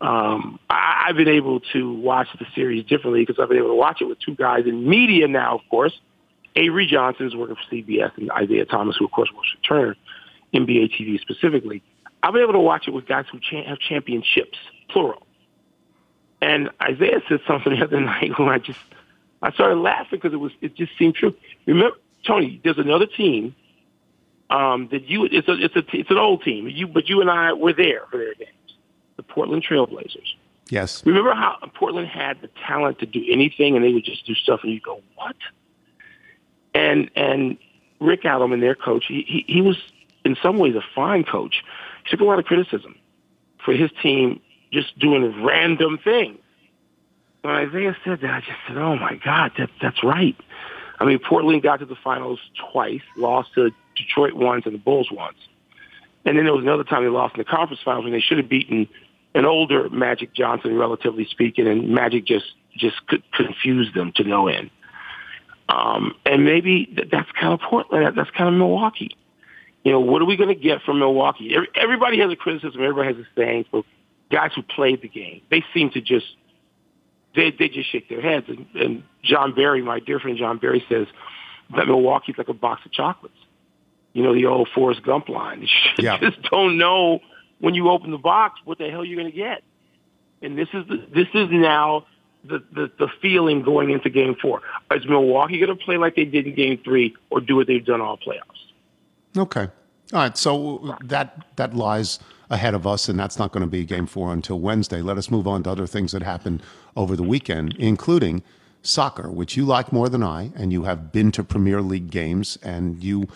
[0.00, 3.74] Um, I, I've been able to watch the series differently because I've been able to
[3.74, 5.56] watch it with two guys in media now.
[5.56, 5.98] Of course,
[6.54, 9.96] Avery Johnson is working for CBS, and Isiah Thomas, who of course works for Turner,
[10.54, 11.82] NBA TV specifically.
[12.22, 14.58] I've been able to watch it with guys who cha- have championships,
[14.90, 15.26] plural.
[16.42, 18.80] And Isiah said something the other night when I just
[19.42, 21.34] I started laughing because it was it just seemed true.
[21.66, 21.96] Remember,
[22.26, 23.54] Tony, there's another team
[24.50, 26.68] um, that you it's a it's a it's an old team.
[26.68, 28.50] You but you and I were there for their games.
[29.16, 30.34] The Portland Trailblazers.
[30.68, 31.04] Yes.
[31.06, 34.60] Remember how Portland had the talent to do anything, and they would just do stuff,
[34.62, 35.36] and you go, "What?"
[36.74, 37.56] And and
[38.00, 39.76] Rick Adelman, and their coach, he, he he was
[40.24, 41.62] in some ways a fine coach.
[42.04, 42.96] He took a lot of criticism
[43.64, 44.40] for his team
[44.72, 46.38] just doing random things.
[47.42, 50.36] When Isiah said that, I just said, "Oh my God, that that's right."
[50.98, 52.38] I mean, Portland got to the finals
[52.72, 55.36] twice, lost to Detroit once and the Bulls once,
[56.24, 58.38] and then there was another time they lost in the conference finals when they should
[58.38, 58.88] have beaten
[59.34, 64.48] an older Magic Johnson, relatively speaking, and Magic just just could confuse them to no
[64.48, 64.70] end.
[65.68, 68.16] Um, and maybe that's kind of Portland.
[68.16, 69.16] That's kind of Milwaukee.
[69.84, 71.56] You know, what are we going to get from Milwaukee?
[71.74, 72.82] Everybody has a criticism.
[72.82, 73.84] Everybody has a saying for
[74.30, 75.42] guys who played the game.
[75.50, 76.26] They seem to just
[77.36, 78.46] they they just shake their heads.
[78.48, 81.06] And, and Jon Barry, my dear friend Jon Barry, says
[81.76, 83.36] that Milwaukee's like a box of chocolates.
[84.12, 85.60] You know, the old Forrest Gump line.
[85.98, 86.18] You Yeah.
[86.18, 87.20] just don't know
[87.60, 89.62] when you open the box what the hell you're going to get.
[90.42, 92.06] and this is the, this is now
[92.44, 94.62] the, the the feeling going into Game Four.
[94.92, 97.84] Is Milwaukee going to play like they did in Game Three, or do what they've
[97.84, 98.62] done all playoffs?
[99.36, 99.68] Okay.
[100.12, 100.36] All right.
[100.36, 104.32] So that that lies ahead of us, and that's not going to be game four
[104.32, 105.02] until Wednesday.
[105.02, 106.62] Let us move on to other things that happened
[106.96, 108.42] over the weekend, including
[108.82, 112.58] soccer, which you like more than I, and you have been to Premier League games,
[112.62, 113.28] and you.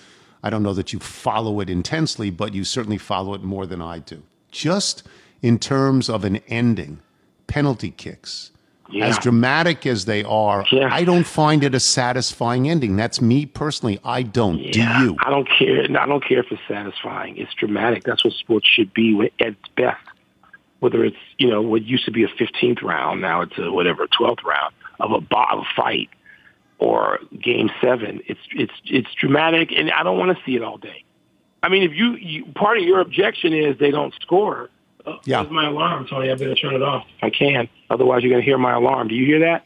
[0.43, 3.83] I don't know that you follow it intensely, but you certainly follow it more than
[3.83, 4.23] I do.
[4.51, 5.03] Just
[5.43, 7.01] in terms of an ending,
[7.47, 8.51] penalty kicks,
[8.93, 9.07] Yeah.
[9.07, 10.89] as dramatic as they are, Yeah.
[10.91, 12.97] I don't find it a satisfying ending.
[12.97, 13.99] That's me personally.
[14.05, 14.57] I don't.
[14.73, 15.17] Do you?
[15.25, 15.85] I don't care.
[15.99, 17.37] I don't care if it's satisfying.
[17.37, 18.05] It's dramatic.
[18.05, 20.01] That's what sports should be at its best.
[20.81, 24.07] Whether it's you know what used to be a 15th round, now it's a whatever
[24.07, 26.09] 12th round of a, of a fight,
[26.79, 28.21] or Game Seven.
[28.27, 31.05] It's it's it's dramatic, and I don't want to see it all day.
[31.63, 34.71] I mean, if you, you part of your objection is they don't score.
[35.07, 35.43] Uh, Yeah.
[35.43, 36.31] There's my alarm, Tony.
[36.31, 37.69] I better turn it off if I can.
[37.91, 39.09] Otherwise, you're going to hear my alarm.
[39.09, 39.65] Do you hear that?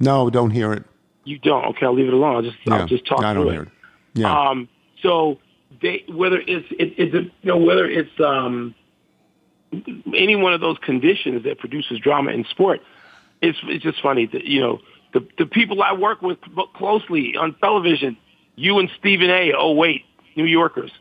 [0.00, 0.84] No, don't hear it.
[1.24, 1.64] You don't.
[1.66, 2.36] Okay, I'll leave it alone.
[2.36, 2.74] I'll just Yeah.
[2.76, 3.68] I'll just talk I don't through hear it.
[4.14, 4.48] Yeah.
[4.50, 4.68] um,
[5.02, 5.38] so
[5.82, 8.74] they whether it's it, it's a, you know whether it's um,
[10.14, 12.80] any one of those conditions that produces drama in sport,
[13.42, 14.80] it's it's just funny that you know
[15.12, 16.38] the the people I work with
[16.76, 18.16] closely on television,
[18.56, 19.52] you and Stephen A.
[19.56, 20.02] Oh wait,
[20.36, 20.92] New Yorkers,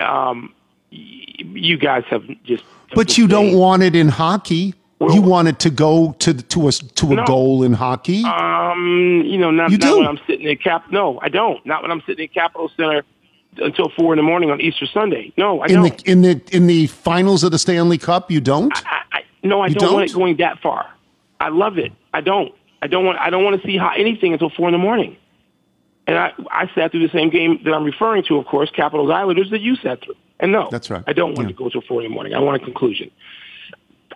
[0.00, 0.57] um, y-
[0.90, 2.64] you guys have just.
[2.94, 4.74] but you don't want it in hockey.
[5.12, 7.24] you want it to go to to a to a No.
[7.24, 8.24] goal in hockey.
[8.24, 10.84] Um, you know, not, You not when I'm sitting at Cap.
[10.90, 11.64] No, I don't.
[11.64, 13.02] Not when I'm sitting at Capitol Center
[13.58, 15.32] until four in the morning on Easter Sunday.
[15.36, 16.04] No, I in don't.
[16.04, 18.72] the in the in the finals of the Stanley Cup, you don't.
[18.86, 20.10] I, I, no, I don't, want don't?
[20.10, 20.86] it going that far.
[21.40, 21.92] I love it.
[22.12, 22.52] I don't.
[22.82, 23.18] I don't want.
[23.18, 25.16] I don't want to see how anything until four in the morning.
[26.08, 29.10] And I, I sat through the same game that I'm referring to, of course, Capitals
[29.10, 30.14] Islanders that you sat through.
[30.40, 31.02] And no, That's right.
[31.06, 31.54] I don't want Yeah.
[31.56, 32.34] to go till four in the morning.
[32.34, 33.10] I want a conclusion.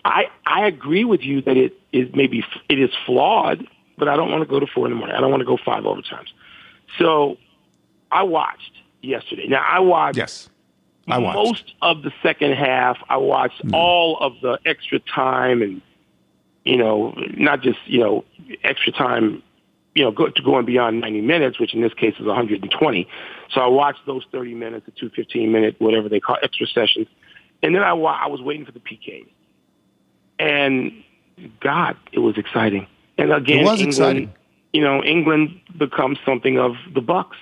[0.04, 3.66] I I agree with you that it is maybe it is flawed,
[3.98, 5.16] but I don't want to go to four in the morning.
[5.16, 6.28] I don't want to go five overtimes.
[6.98, 7.38] So
[8.10, 9.46] I watched yesterday.
[9.48, 10.48] Now I watched yes,
[11.08, 11.38] I watched.
[11.38, 11.44] Mm.
[11.44, 12.98] most of the second half.
[13.08, 15.80] I watched all of the extra time and
[16.64, 18.24] you know, not just you know
[18.64, 19.42] extra time,
[19.94, 23.08] you know, go, to going beyond 90 minutes, which in this case is 120.
[23.52, 27.06] So I watched those 30 minutes, the two 15 minute, whatever they call extra sessions,
[27.62, 29.26] and then I wa- I was waiting for the PKs,
[30.38, 30.92] and
[31.60, 32.86] God, it was exciting.
[33.18, 34.32] And again, It was England, exciting.
[34.72, 37.36] You know, England becomes something of the Bucks.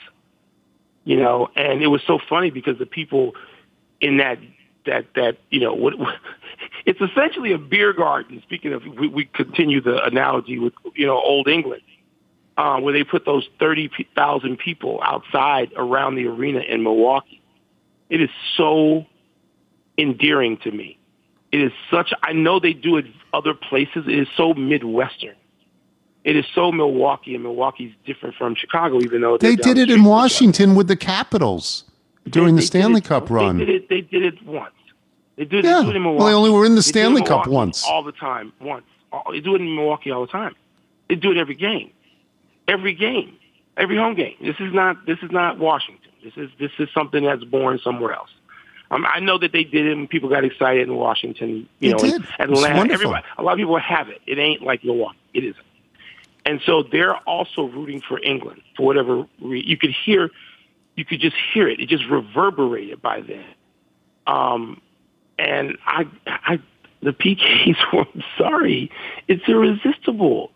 [1.05, 3.35] You know, and it was so funny because the people
[4.01, 4.39] in that
[4.87, 5.95] that that you know what
[6.87, 8.43] it's essentially a beer garden.
[8.43, 11.83] Speaking of, we, we continue the analogy with you know old England,
[12.61, 17.41] uh, where they put those thirty thousand people outside around the arena in Milwaukee.
[18.11, 19.07] It is so
[19.97, 20.99] endearing to me.
[21.53, 22.13] It is such.
[22.23, 24.05] I know they do it other places.
[24.07, 25.35] It is so midwestern.
[26.23, 29.83] It is so Milwaukee, and Milwaukee's different from Chicago, even though They did it street
[29.83, 30.11] in from each other.
[30.11, 31.85] Washington with the Capitals
[32.29, 33.57] during the They did Stanley Cup run.
[33.57, 33.89] They did it.
[33.89, 34.75] They did it once.
[35.37, 35.81] They did, Yeah.
[35.81, 37.87] they do in Well, they only were in the Stanley Cup once.
[37.87, 38.85] All the time, once.
[39.33, 40.55] They do it in Milwaukee all the time.
[41.09, 41.91] They do it every game,
[42.69, 43.37] every game,
[43.77, 44.37] every home game.
[44.41, 45.07] This is not.
[45.07, 46.11] This is not Washington.
[46.23, 48.31] This is this is something that's born somewhere else.
[48.93, 51.69] Um, I know that they did it, and people got excited in Washington.
[51.79, 52.23] You They know, did.
[52.39, 52.93] Atlanta.
[52.93, 54.21] Everybody, a lot of people have it.
[54.27, 55.19] It ain't like Milwaukee.
[55.33, 55.65] It isn't.
[56.45, 60.31] And so they're also rooting for England for whatever re- you could hear.
[60.97, 61.79] You could just hear it.
[61.81, 63.45] It just reverberated by then.
[64.27, 64.81] Um,
[65.39, 66.61] and I, I,
[67.03, 68.91] the PKs were I'm sorry.
[69.29, 70.51] It's irresistible.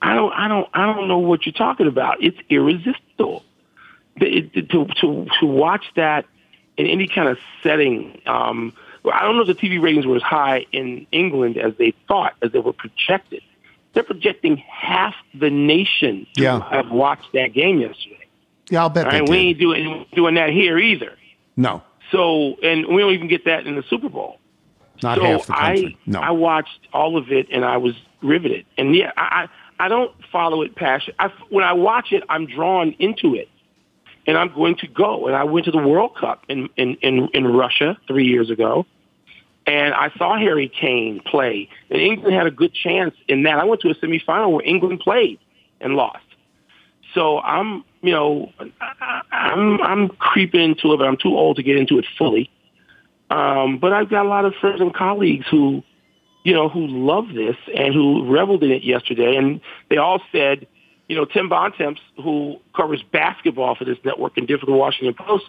[0.00, 2.22] I don't, I don't, I don't know what you're talking about.
[2.22, 3.44] It's irresistible.
[4.16, 6.24] It, it- to to to watch that
[6.76, 8.20] in any kind of setting.
[8.26, 8.72] Um,
[9.12, 12.34] I don't know if the TV ratings were as high in England as they thought,
[12.42, 13.42] as they were projected.
[13.94, 16.68] They're projecting half the nation to Yeah.
[16.70, 18.26] have watched that game yesterday.
[18.70, 19.30] Yeah, I'll bet All they right, did.
[19.30, 21.12] we ain't doing doing that here either.
[21.56, 21.82] no,
[22.12, 24.38] So, and we don't even get that in the Super Bowl.
[25.02, 25.96] not so half the country.
[26.06, 26.20] I, no.
[26.20, 28.66] I watched all of it and I was riveted.
[28.76, 31.14] And yeah, I, I don't follow it passion.
[31.18, 33.48] I, when I watch it, I'm drawn into it,
[34.26, 35.26] and I'm going to go.
[35.26, 38.86] And I went to the World Cup in in in, in Russia three years ago,
[39.66, 41.68] and I saw Harry Kane play.
[41.90, 43.58] And England had a good chance in that.
[43.58, 45.38] I went to a semifinal where England played
[45.80, 46.24] and lost.
[47.14, 51.62] So I'm, you know, I, I'm I'm creeping into it, but I'm too old to
[51.62, 52.50] get into it fully.
[53.30, 55.82] Um, but I've got a lot of friends and colleagues who,
[56.48, 59.36] you know, who love this and who reveled in it yesterday.
[59.36, 60.66] And they all said,
[61.06, 65.12] you know, Tim Bontemps, who covers basketball for this network and did for the Washington
[65.12, 65.44] Post,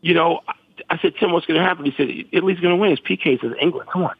[0.00, 0.40] you know,
[0.88, 1.84] I- said, Tim, what's going to happen?
[1.84, 2.90] He said, Italy's going to win.
[2.90, 3.88] It's PK says England.
[3.92, 4.16] Come on.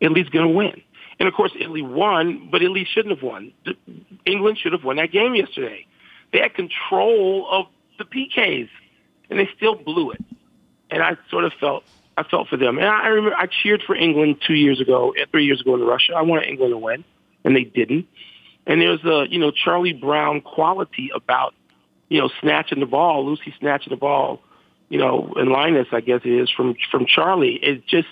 [0.00, 0.80] Italy's going to win.
[1.18, 3.52] And of course, Italy won, but Italy shouldn't have won.
[4.24, 5.86] England should have won that game yesterday.
[6.32, 7.66] They had control of
[7.98, 8.70] the PKs,
[9.28, 10.24] and they still blew it.
[10.90, 11.84] And I sort of felt
[12.16, 12.78] I felt for them.
[12.78, 15.80] And I remember I cheered for England two years ago, eh, three years ago in
[15.82, 16.14] Russia.
[16.16, 17.04] I wanted England to win,
[17.44, 18.06] and they didn't.
[18.66, 21.54] And there's a you know Charlie Brown quality about
[22.08, 24.40] you know snatching the ball, Lucy snatching the ball,
[24.88, 27.58] you know, in Linus, I guess it is from from Charlie.
[27.62, 28.08] It just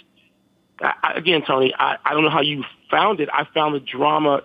[0.81, 3.29] I, again, Tony, I, I don't know how you found it.
[3.33, 4.43] I found the drama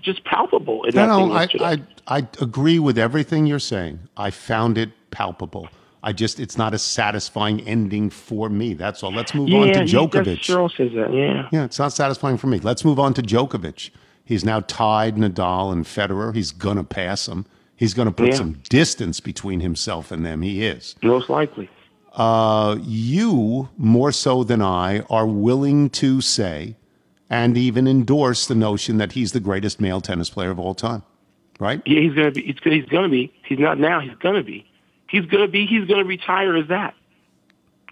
[0.00, 0.84] just palpable.
[0.84, 1.06] In no,
[1.36, 1.72] that no, I.
[1.72, 4.00] I, I agree with everything you're saying.
[4.16, 5.68] I found it palpable.
[6.04, 8.74] I just, it's not a satisfying ending for me.
[8.74, 9.10] That's all.
[9.12, 10.40] Let's move on to yeah, Djokovic.
[10.40, 11.12] Cheryl says that.
[11.12, 11.48] Yeah.
[11.50, 12.58] Yeah, it's not satisfying for me.
[12.60, 13.90] Let's move on to Djokovic.
[14.24, 16.34] He's now tied Nadal and Federer.
[16.34, 17.46] He's going to pass him.
[17.76, 18.34] He's going to put Yeah.
[18.34, 20.42] some distance between himself and them.
[20.42, 20.94] He is.
[21.02, 21.68] Most likely.
[22.12, 26.76] Uh, you, more so than I, are willing to say
[27.30, 31.02] and even endorse the notion that he's the greatest male tennis player of all time,
[31.58, 31.82] right?
[31.86, 32.42] Yeah, he's gonna be.
[32.42, 33.32] He's, he's gonna be.
[33.48, 33.98] He's not now.
[34.00, 34.64] He's gonna be.
[35.14, 35.64] He's gonna be.
[35.66, 36.94] He's gonna retire as that.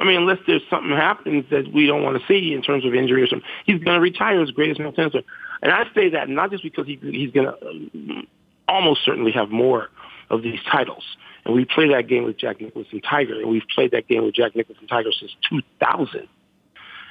[0.00, 2.94] I mean, unless there's something happens that we don't want to see in terms of
[2.94, 5.14] injury or something, he's gonna retire as greatest male tennis.
[5.62, 8.26] And I say that not just because he, he's gonna um,
[8.66, 9.88] almost certainly have more
[10.30, 11.04] of these titles.
[11.44, 12.72] And we play that game with Jack and
[13.08, 16.28] Tiger, and we've played that game with Jack and Tiger since 2000.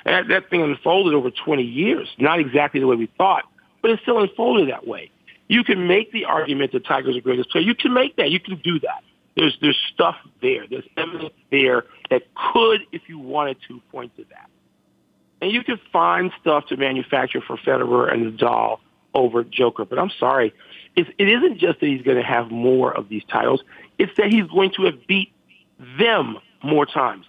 [0.03, 2.09] And that, that thing unfolded over 20 years.
[2.17, 3.43] Not exactly the way we thought,
[3.81, 5.09] but it still unfolded that way.
[5.47, 7.63] You can make the argument that Tiger's the greatest player.
[7.63, 8.29] You can make that.
[8.29, 9.03] You can do that.
[9.35, 10.65] There's there's stuff there.
[10.69, 14.49] There's evidence there that could, if you wanted to, point to that.
[15.41, 18.79] And you can find stuff to manufacture for Federer and Nadal
[19.13, 19.85] over Joker.
[19.85, 20.53] But I'm sorry,
[20.95, 23.63] it's, it isn't just that he's going to have more of these titles.
[23.97, 25.31] It's that he's going to have beat
[25.97, 27.25] them more times.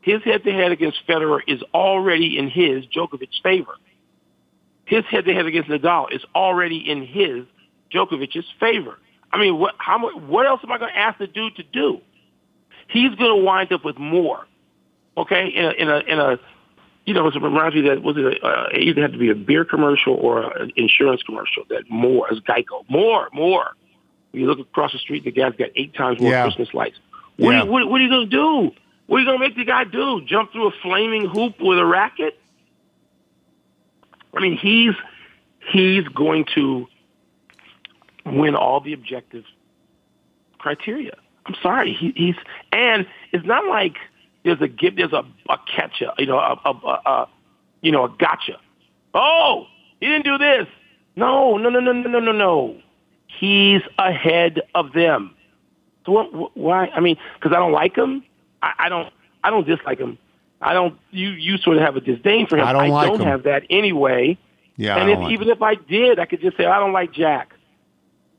[0.00, 3.74] His head-to-head against Federer is already in his Djokovic's favor.
[4.84, 7.44] His head-to-head against Nadal is already in his
[7.94, 8.98] Djokovic's favor.
[9.32, 12.00] I mean, what, how, what else am I going to ask the dude to do?
[12.88, 14.46] He's going to wind up with more.
[15.16, 16.38] Okay, in a, in a, in a
[17.04, 19.30] you know, it reminds me that was it, a, uh, it either had to be
[19.30, 21.64] a beer commercial or an insurance commercial.
[21.68, 23.72] That more is Geico, more, more.
[24.32, 26.44] You look across the street, the guy's got eight times more Yeah.
[26.44, 26.98] Christmas lights.
[27.36, 27.60] What, Yeah.
[27.62, 28.70] are you, what, what are you going to do?
[29.06, 30.22] What are you going to make the guy do?
[30.24, 32.38] Jump through a flaming hoop with a racket?
[34.34, 34.94] I mean, he's
[35.72, 36.86] he's going to
[38.26, 39.44] win all the objective
[40.58, 41.16] criteria.
[41.46, 42.36] I'm sorry, he, he's
[42.70, 43.96] and it's not like
[44.44, 47.28] there's a give, there's a, a catcher, you know, a, a, a,
[47.80, 48.58] you know, a gotcha.
[49.14, 49.66] Oh,
[50.00, 50.66] he didn't do this.
[51.16, 52.76] No, no, no, no, no, no, no, no.
[53.26, 55.34] He's ahead of them.
[56.06, 56.86] So what, why?
[56.88, 58.24] I mean, because I don't like him.
[58.62, 59.12] I, I don't.
[59.44, 60.18] I don't dislike him.
[60.60, 60.98] I don't.
[61.10, 62.66] You you sort of have a disdain for him.
[62.66, 63.20] I don't like him.
[63.20, 64.38] have that anyway.
[64.76, 66.92] Yeah, I and don't if, even if I did, I could just say I don't
[66.92, 67.51] like Jack.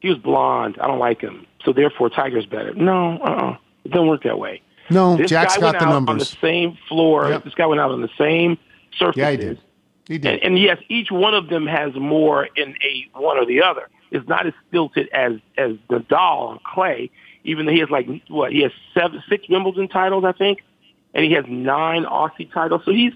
[0.03, 0.77] He was blonde.
[0.81, 1.47] I don't like him.
[1.63, 2.73] So therefore, Tiger's better.
[2.73, 3.57] No, uh-uh.
[3.85, 4.61] it doesn't work that way.
[4.89, 7.29] No, This Jack's guy got went the out on the same floor.
[7.29, 7.45] Yep.
[7.45, 8.57] This guy went out on the same
[8.97, 9.17] surface.
[9.17, 9.61] Yeah, he did.
[10.09, 10.33] He did.
[10.33, 13.87] And, and yes, each one of them has more in a one or the other.
[14.11, 17.09] It's not as stilted as as the Nadal on clay.
[17.45, 20.63] Even though he has like what he has seven, six Wimbledon titles, I think,
[21.13, 22.81] and he has nine Aussie titles.
[22.83, 23.13] So he's,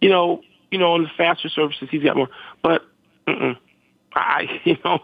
[0.00, 0.42] you know,
[0.72, 2.28] you know, on the faster surfaces, he's got more.
[2.60, 2.82] But
[3.28, 3.56] mm-mm.
[4.14, 5.00] I, you know,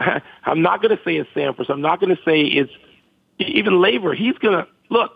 [0.44, 1.70] I'm not going to say it's Sampras.
[1.70, 2.72] I'm not going to say it's
[3.38, 4.14] even Laver.
[4.14, 5.12] He's going to look.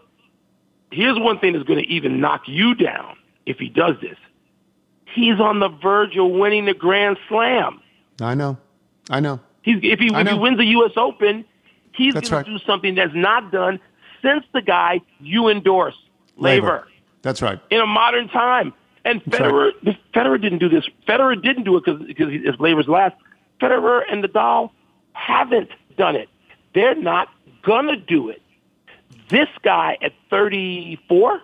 [0.90, 3.16] Here's one thing that's going to even knock you down
[3.46, 4.16] if he does this.
[5.14, 7.80] He's on the verge of winning the Grand Slam.
[8.20, 8.58] I know.
[9.10, 9.40] I know.
[9.62, 10.92] He's, if he, if he wins the U.S.
[10.96, 11.44] Open,
[11.92, 13.80] he's going to do something that's not done
[14.22, 15.94] since the guy you endorse,
[16.36, 16.86] Laver,
[17.22, 17.60] That's right.
[17.70, 18.72] in a modern time.
[19.04, 19.70] And That's Federer,
[20.14, 20.84] Federer didn't do this.
[21.06, 23.14] Federer didn't do it because because it's Laver's last.
[23.60, 24.70] Federer and Nadal
[25.14, 26.28] haven't done it.
[26.74, 27.28] They're not
[27.62, 28.42] gonna do it.
[29.30, 31.40] This guy at 34,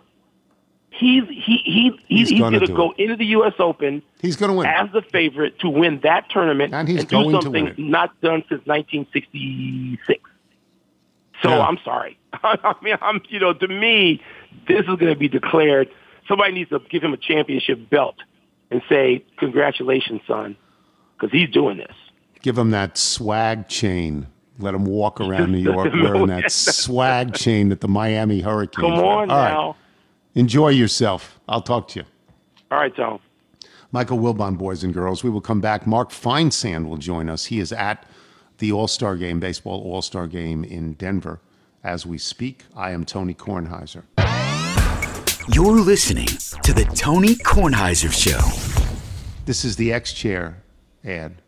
[0.91, 2.99] he's he he, he He's he's, gonna going to do go it.
[3.03, 3.55] into the U.S.
[3.59, 4.67] Open He's going to win.
[4.67, 7.79] as the favorite to win that tournament And he's do going to something win it.
[7.79, 10.21] not done since 1966.
[11.43, 11.61] So Yeah.
[11.61, 12.19] I'm sorry.
[12.35, 14.21] I mean, I'm you know, to me,
[14.69, 15.89] this is going to be declared.
[16.29, 18.17] Somebody needs to give him a championship belt
[18.71, 20.55] and say, "Congratulations, son,"
[21.17, 21.95] because he's doing this.
[22.43, 24.27] Give him that swag chain.
[24.59, 28.83] Let him walk around New York wearing that swag chain that the Miami Hurricanes.
[28.83, 29.05] Come wear.
[29.05, 29.51] on All right.
[29.51, 29.77] now.
[30.35, 31.41] Enjoy yourself.
[31.49, 32.07] I'll talk to you.
[32.71, 33.19] All right, Tom.
[33.93, 35.25] Michael Wilbon, boys and girls.
[35.25, 35.87] We will come back.
[35.87, 37.47] Mark Feinsand will join us.
[37.47, 38.07] He is at
[38.59, 41.41] the All Star Game, baseball All Star Game in Denver
[41.83, 42.65] as we speak.
[42.77, 44.05] I am Tony Kornheiser.
[45.53, 46.27] You're listening
[46.63, 48.39] to the Tony Kornheiser Show.
[49.47, 50.63] This is the X chair
[51.05, 51.43] ad.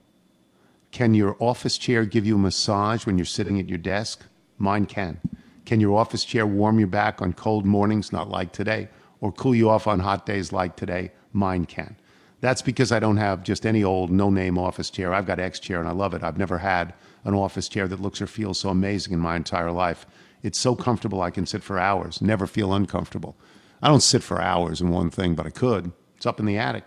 [0.93, 4.27] Can your office chair give you a massage when you're sitting at your desk?
[4.59, 5.19] Mine can.
[5.65, 8.89] Can your office chair warm your back on cold mornings, not like today,
[9.19, 11.11] or cool you off on hot days like today?
[11.33, 11.97] Mine can.
[12.43, 15.15] That's because I don't have just any old no name office chair.
[15.15, 16.23] I've got X chair and I love it.
[16.23, 16.93] I've never had
[17.25, 20.05] an office chair that looks or feels so amazing in my entire life.
[20.43, 23.35] It's so comfortable I can sit for hours, never feel uncomfortable.
[23.81, 25.93] I don't sit for hours in one thing, but I could.
[26.17, 26.85] It's up in the attic.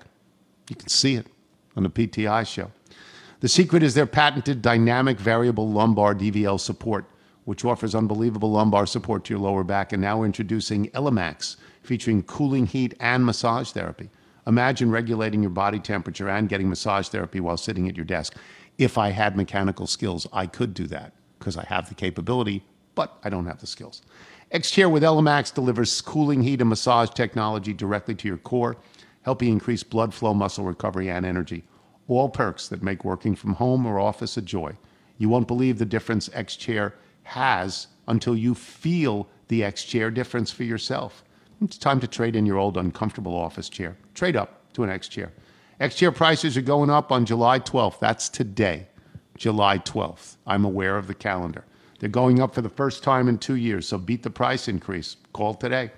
[0.70, 1.28] You can see it
[1.76, 2.72] on the PTI show.
[3.46, 7.06] The secret is their patented dynamic variable lumbar DVL support,
[7.44, 9.94] which offers unbelievable lumbar support to your lower back.
[9.94, 14.10] And now we're introducing Elemax, featuring cooling heat and massage therapy.
[14.48, 18.36] Imagine regulating your body temperature and getting massage therapy while sitting at your desk.
[18.80, 22.64] If I had mechanical skills, I could do that because I have the capability,
[22.96, 24.02] but I don't have the skills.
[24.50, 28.78] X-Chair with Elemax delivers cooling heat and massage technology directly to your core,
[29.22, 31.64] helping increase blood flow, muscle recovery, and energy.
[32.08, 34.76] All perks that make working from home or office a joy.
[35.18, 36.94] You won't believe the difference X-Chair
[37.24, 41.24] has until you feel the X-Chair difference for yourself.
[41.62, 43.96] It's time to trade in your old uncomfortable office chair.
[44.14, 45.32] Trade up to an X chair.
[45.80, 48.00] X chair prices are going up on July 12th.
[48.00, 48.88] That's today,
[49.38, 50.36] July 12th.
[50.46, 51.66] I'm aware of the calendar.
[52.00, 55.16] They're going up for the first time in two years, so beat the price increase.
[55.34, 55.92] Call today.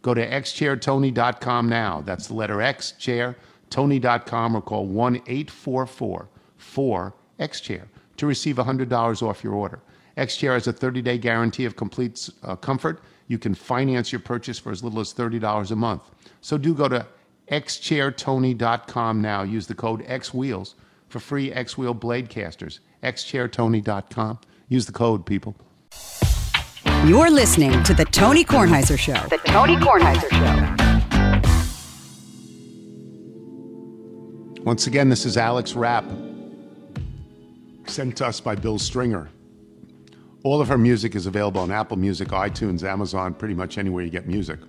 [0.00, 2.00] Go to xchairtony.com now.
[2.00, 3.36] That's the letter X, chair,
[3.72, 7.82] tony.com, or call 1 844 4 XChair
[8.16, 9.80] to receive $100 off your order.
[10.16, 13.02] XChair has a 30 day guarantee of complete uh, comfort
[13.32, 16.02] you can finance your purchase for as little as $30 a month.
[16.42, 17.06] So do go to
[17.50, 19.42] xchairtony.com now.
[19.42, 20.74] Use the code XWheels
[21.08, 22.80] for free X Wheel blade casters.
[23.02, 24.38] xchairtony.com.
[24.68, 25.56] Use the code, people.
[27.06, 29.26] You're listening to The Tony Kornheiser Show.
[29.28, 30.81] The Tony Kornheiser Show.
[34.64, 36.04] Once again, this is Alex Rapp,
[37.86, 39.28] sent to us by Bill Stringer.
[40.44, 44.10] All of her music is available on Apple Music, iTunes, Amazon, pretty much anywhere you
[44.10, 44.60] get music.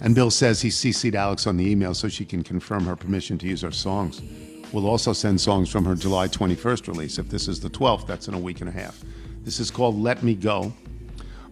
[0.00, 3.38] And Bill says he CC'd Alex on the email so she can confirm her permission
[3.38, 4.20] to use our songs.
[4.72, 7.18] We'll also send songs from her July 21st release.
[7.18, 9.00] If this is the 12th, that's in a week and a half.
[9.44, 10.72] This is called Let Me Go.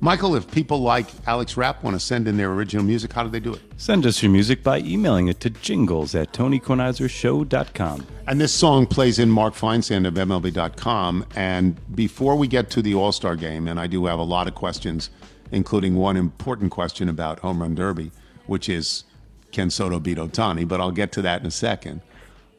[0.00, 3.30] Michael, if people like Alex Rapp want to send in their original music, how do
[3.30, 3.60] they do it?
[3.78, 8.06] Send us your music by emailing it to jingles at tonykornheisershow.com.
[8.28, 11.26] And this song plays in Mark Feinsand of MLB.com.
[11.34, 14.46] And before we get to the All Star game, and I do have a lot
[14.46, 15.10] of questions,
[15.50, 18.12] including one important question about Home Run Derby,
[18.46, 19.02] which is
[19.50, 20.68] can Soto beat Ohtani?
[20.68, 22.02] But I'll get to that in a second.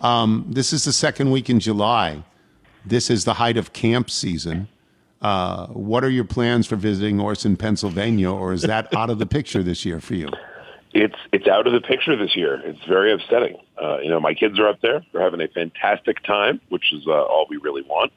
[0.02, 2.24] Um, this is the second week in July.
[2.86, 4.68] This is the height of camp season.
[5.22, 9.26] Uh, what are your plans for visiting Orson, Pennsylvania, or is that out of the
[9.26, 10.30] picture this year for you?
[10.94, 12.62] It's it's out of the picture this year.
[12.64, 13.58] It's very upsetting.
[13.82, 17.06] Uh, you know, my kids are up there; they're having a fantastic time, which is
[17.06, 18.12] uh, all we really want.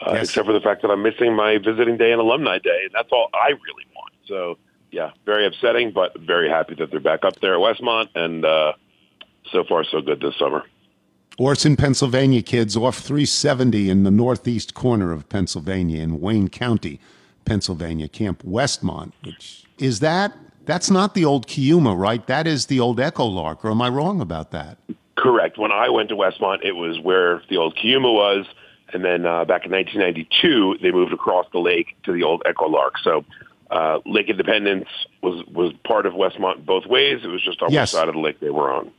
[0.00, 0.24] Uh, yes.
[0.24, 3.10] Except for the fact that I'm missing my visiting day and alumni day, and that's
[3.12, 4.12] all I really want.
[4.26, 4.58] So,
[4.90, 8.72] yeah, very upsetting, but very happy that they're back up there at Westmont, and uh,
[9.52, 10.64] so far so good this summer.
[11.38, 16.98] Orson, Pennsylvania kids off 370 in the northeast corner of Pennsylvania in Wayne County,
[17.44, 20.36] Pennsylvania, Camp Westmont, which is that
[20.66, 22.26] that's not the old Kiuma, right?
[22.26, 24.78] That is the old Echo Lark, or am I wrong about that?
[25.16, 25.58] Correct.
[25.58, 28.44] When I went to Westmont, it was where the old Kiuma was,
[28.92, 32.68] and then uh, back in 1992, they moved across the lake to the old Echo
[32.68, 32.94] Lark.
[33.04, 33.24] So
[33.70, 34.88] uh, Lake Independence
[35.22, 37.20] was was part of Westmont both ways.
[37.22, 37.92] It was just on yes.
[37.92, 38.90] which side of the lake they were on.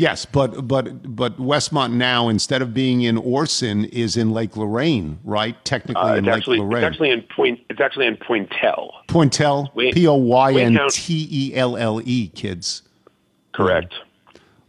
[0.00, 5.18] Yes, but but but Westmont now instead of being in Orson is in Lake Lorraine,
[5.24, 5.62] right?
[5.66, 6.84] Technically uh, in Lake actually, Lorraine.
[6.84, 7.60] It's actually in Point.
[7.68, 8.92] It's actually in Poyntelle.
[9.08, 12.80] Poyntelle, P O Y N T E L L E, kids.
[13.52, 13.92] Correct.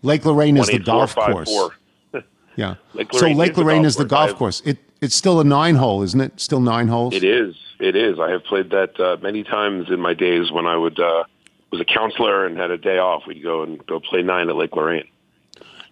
[0.01, 1.69] Lake Lorraine is the golf course.
[2.57, 2.75] yeah.
[2.93, 4.61] Lake so Lake Lorraine is the golf course.
[4.65, 6.41] It it's still a nine hole, isn't it?
[6.41, 7.13] Still nine holes.
[7.13, 7.55] It is.
[7.79, 8.19] It is.
[8.19, 11.23] I have played that uh, many times in my days when I would uh,
[11.71, 13.23] was a counselor and had a day off.
[13.25, 15.07] We'd go and go play nine at Lake Lorraine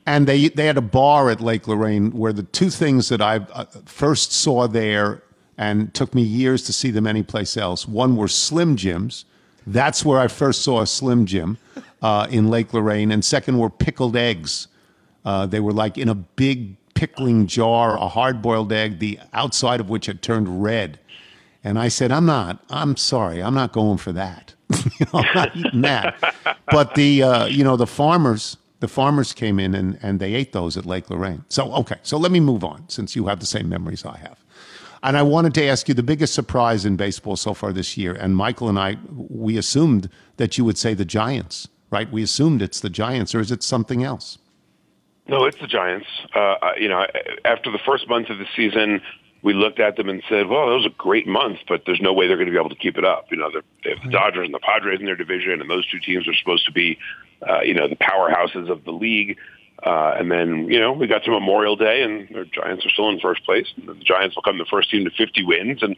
[0.05, 3.37] and they they had a bar at Lake Lorraine where the two things that I
[3.37, 5.23] uh, first saw there
[5.57, 7.87] and took me years to see them anyplace else.
[7.87, 9.25] One were Slim Jims.
[9.67, 11.57] That's where I first saw a Slim Jim
[12.01, 14.67] uh, in Lake Lorraine, and second were pickled eggs.
[15.25, 19.89] Uh, they were like in a big pickling jar, a hard-boiled egg, the outside of
[19.89, 20.99] which had turned red.
[21.63, 22.63] And I said, "I'm not.
[22.69, 23.43] I'm sorry.
[23.43, 24.53] I'm not going for that.
[24.99, 26.33] you know, I'm not eating that."
[26.71, 30.53] But the uh, you know the farmers the farmers came in and, and they ate
[30.53, 31.43] those at Lake Lorraine.
[31.49, 34.43] So, okay, so let me move on since you have the same memories I have.
[35.01, 38.13] And I wanted to ask you the biggest surprise in baseball so far this year.
[38.13, 42.11] And Michael and I, we assumed that you would say the Giants, right?
[42.11, 44.37] We assumed it's the Giants, or is it something else?
[45.27, 46.07] No, it's the Giants.
[46.33, 47.05] Uh, you know,
[47.45, 49.01] after the first month of the season,
[49.41, 52.13] we looked at them and said, "Well, that was a great month, but there's no
[52.13, 53.49] way they're going to be able to keep it up." You know,
[53.83, 56.33] they have the Dodgers and the Padres in their division, and those two teams are
[56.33, 56.97] supposed to be,
[57.47, 59.37] uh, you know, the powerhouses of the league.
[59.81, 63.07] Uh, and then, you know, we got to Memorial Day, and the Giants are still
[63.07, 63.67] in first place.
[63.77, 65.95] And the Giants become the first team to 50 wins, and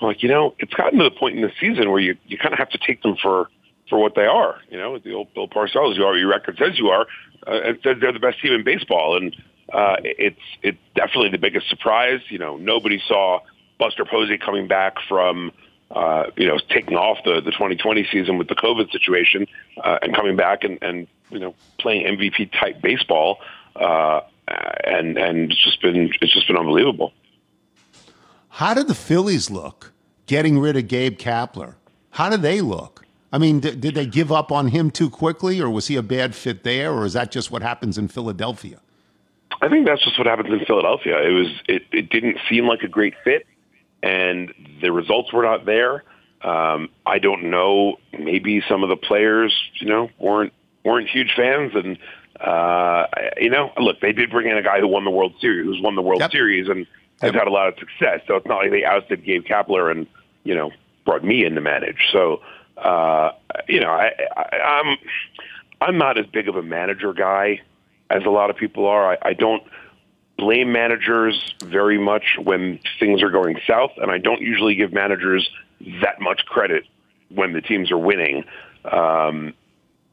[0.00, 2.36] I'm like, you know, it's gotten to the point in the season where you you
[2.36, 3.48] kind of have to take them for
[3.88, 4.58] for what they are.
[4.70, 7.06] You know, the old Bill Parcells, you are your record says you are.
[7.46, 9.34] Uh, they're the best team in baseball, and
[9.72, 12.20] uh, it's it's definitely the biggest surprise.
[12.28, 13.40] You know, nobody saw
[13.78, 15.52] Buster Posey coming back from
[15.90, 19.46] uh, you know taking off the the 2020 season with the COVID situation
[19.82, 23.38] uh, and coming back and and you know playing MVP type baseball.
[23.74, 24.20] Uh,
[24.84, 27.12] and and it's just been it's just been unbelievable.
[28.48, 29.92] How did the Phillies look
[30.26, 31.76] getting rid of Gabe Kapler?
[32.10, 33.06] How did they look?
[33.32, 36.02] I mean, did, did they give up on him too quickly, or was he a
[36.02, 38.81] bad fit there, or is that just what happens in Philadelphia?
[39.62, 41.22] I think that's just what happens in Philadelphia.
[41.22, 43.46] It was it, it didn't seem like a great fit,
[44.02, 44.52] and
[44.82, 46.02] the results were not there.
[46.42, 47.98] Um, I don't know.
[48.18, 50.52] Maybe some of the players, you know, weren't
[50.84, 51.96] weren't huge fans, and
[52.40, 53.06] uh,
[53.40, 55.80] you know, look, they did bring in a guy who won the World Series, who's
[55.80, 56.32] won the World yep.
[56.32, 56.84] Series, and
[57.20, 58.20] has had a lot of success.
[58.26, 60.08] So it's not like they ousted Gabe Kapler and
[60.42, 60.72] you know
[61.04, 62.08] brought me in to manage.
[62.10, 62.40] So
[62.78, 63.30] uh,
[63.68, 64.96] you know, I, I, I'm
[65.80, 67.60] I'm not as big of a manager guy
[68.12, 69.12] as a lot of people are.
[69.12, 69.62] I, I don't
[70.36, 75.48] blame managers very much when things are going south, and I don't usually give managers
[76.02, 76.84] that much credit
[77.28, 78.44] when the teams are winning.
[78.84, 79.54] Um,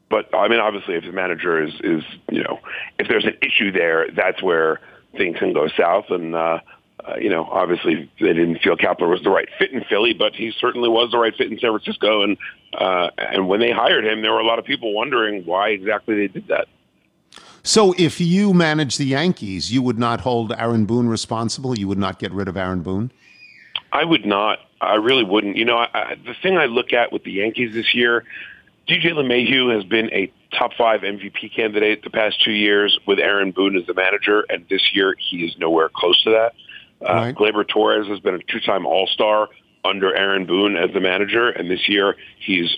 [0.08, 2.58] but I mean, obviously, if the manager is is you know,
[2.98, 4.80] if there's an issue there, that's where
[5.16, 6.06] things can go south.
[6.10, 6.60] And uh,
[7.04, 10.34] uh, you know, obviously they didn't feel Kapler was the right fit in Philly, but
[10.34, 12.22] he certainly was the right fit in San Francisco.
[12.22, 12.36] And
[12.76, 16.16] uh, and when they hired him, there were a lot of people wondering why exactly
[16.16, 16.68] they did that.
[17.62, 21.78] So, if you manage the Yankees, you would not hold Aaron Boone responsible.
[21.78, 23.12] You would not get rid of Aaron Boone.
[23.92, 24.60] I would not.
[24.80, 25.56] I really wouldn't.
[25.56, 28.24] You know, I, I, the thing I look at with the Yankees this year,
[28.88, 33.52] DJ LeMahieu has been a top five MVP candidate the past two years with Aaron
[33.52, 36.54] Boone as the manager, and this year he is nowhere close to that.
[37.06, 37.34] Uh, right.
[37.34, 39.48] Gleyber Torres has been a two-time All-Star
[39.84, 42.76] under Aaron Boone as the manager, and this year he's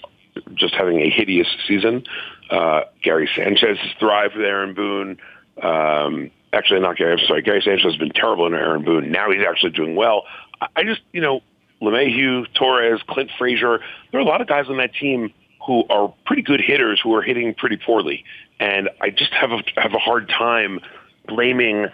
[0.54, 2.04] just having a hideous season.
[2.50, 5.18] Uh, Gary Sanchez has thrived with Aaron Boone.
[5.62, 7.12] Um, actually, not Gary.
[7.12, 7.42] I'm sorry.
[7.42, 9.10] Gary Sanchez has been terrible under Aaron Boone.
[9.10, 10.24] Now he's actually doing well.
[10.60, 11.40] I, I just, you know,
[11.82, 13.80] LeMahieu, Torres, Clint Frazier.
[14.10, 15.32] There are a lot of guys on that team
[15.66, 18.24] who are pretty good hitters who are hitting pretty poorly,
[18.58, 20.80] and I just have a have a hard time
[21.26, 21.86] blaming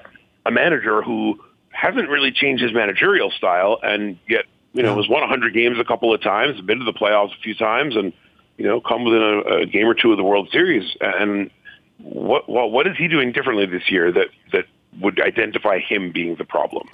[0.47, 1.39] a manager who
[1.71, 5.85] hasn't really changed his managerial style, and yet you know has won 100 games a
[5.85, 8.13] couple of times, been to the playoffs a few times, and
[8.59, 10.97] you know come within a, a game or two of the World Series.
[11.01, 11.51] And
[11.99, 14.67] what well, what is he doing differently this year that that
[15.01, 16.89] would identify him being the problem?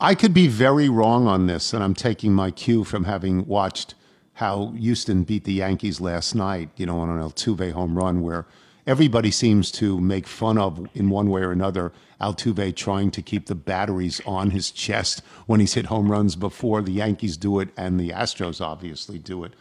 [0.00, 3.94] I could be very wrong on this, and I'm taking my cue from having watched
[4.34, 6.70] how Houston beat the Yankees last night.
[6.76, 8.46] You know, on an Altuve home run where
[8.86, 13.46] everybody seems to make fun of in one way or another Altuve trying to keep
[13.46, 17.68] the batteries on his chest when he's hit home runs before the Yankees do it
[17.76, 19.52] and the Astros obviously do it.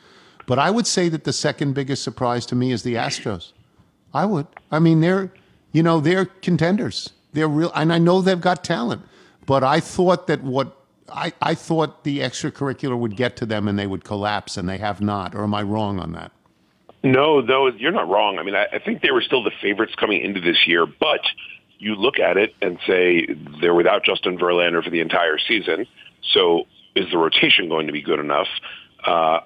[0.45, 3.51] But I would say that the second biggest surprise to me is the Astros.
[4.13, 4.47] I would.
[4.71, 5.31] I mean, they're
[5.71, 7.11] you know they're contenders.
[7.33, 9.01] They're real, and I know they've got talent.
[9.45, 10.75] But I thought that what
[11.09, 14.77] I, I thought the extracurricular would get to them and they would collapse, and they
[14.77, 15.35] have not.
[15.35, 16.31] Or am I wrong on that?
[17.03, 18.39] No, no, you're not wrong.
[18.39, 21.19] I mean, I, I think they were still the favorites coming into this year, but
[21.77, 23.27] you look at it and say
[23.61, 25.85] they're without Justin Verlander for the entire season.
[26.33, 26.63] So
[26.95, 28.47] is the rotation going to be good enough?
[29.05, 29.41] Uh,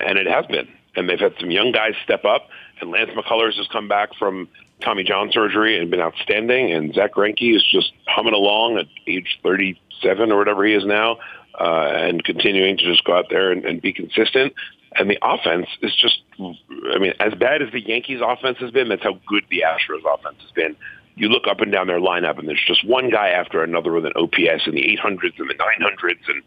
[0.00, 0.68] and it has been.
[0.96, 2.48] And they've had some young guys step up.
[2.80, 4.48] And Lance McCullers has come back from
[4.80, 6.72] Tommy John surgery and been outstanding.
[6.72, 11.18] And Zack Greinke is just humming along at age 37 or whatever he is now,
[11.58, 14.54] uh, and continuing to just go out there and, and be consistent.
[14.96, 18.88] And the offense is just, I mean, as bad as the Yankees offense has been,
[18.88, 20.76] that's how good the Astros offense has been.
[21.16, 24.04] You look up and down their lineup, and there's just one guy after another with
[24.04, 26.42] an OPS in the 800s and the 900s, and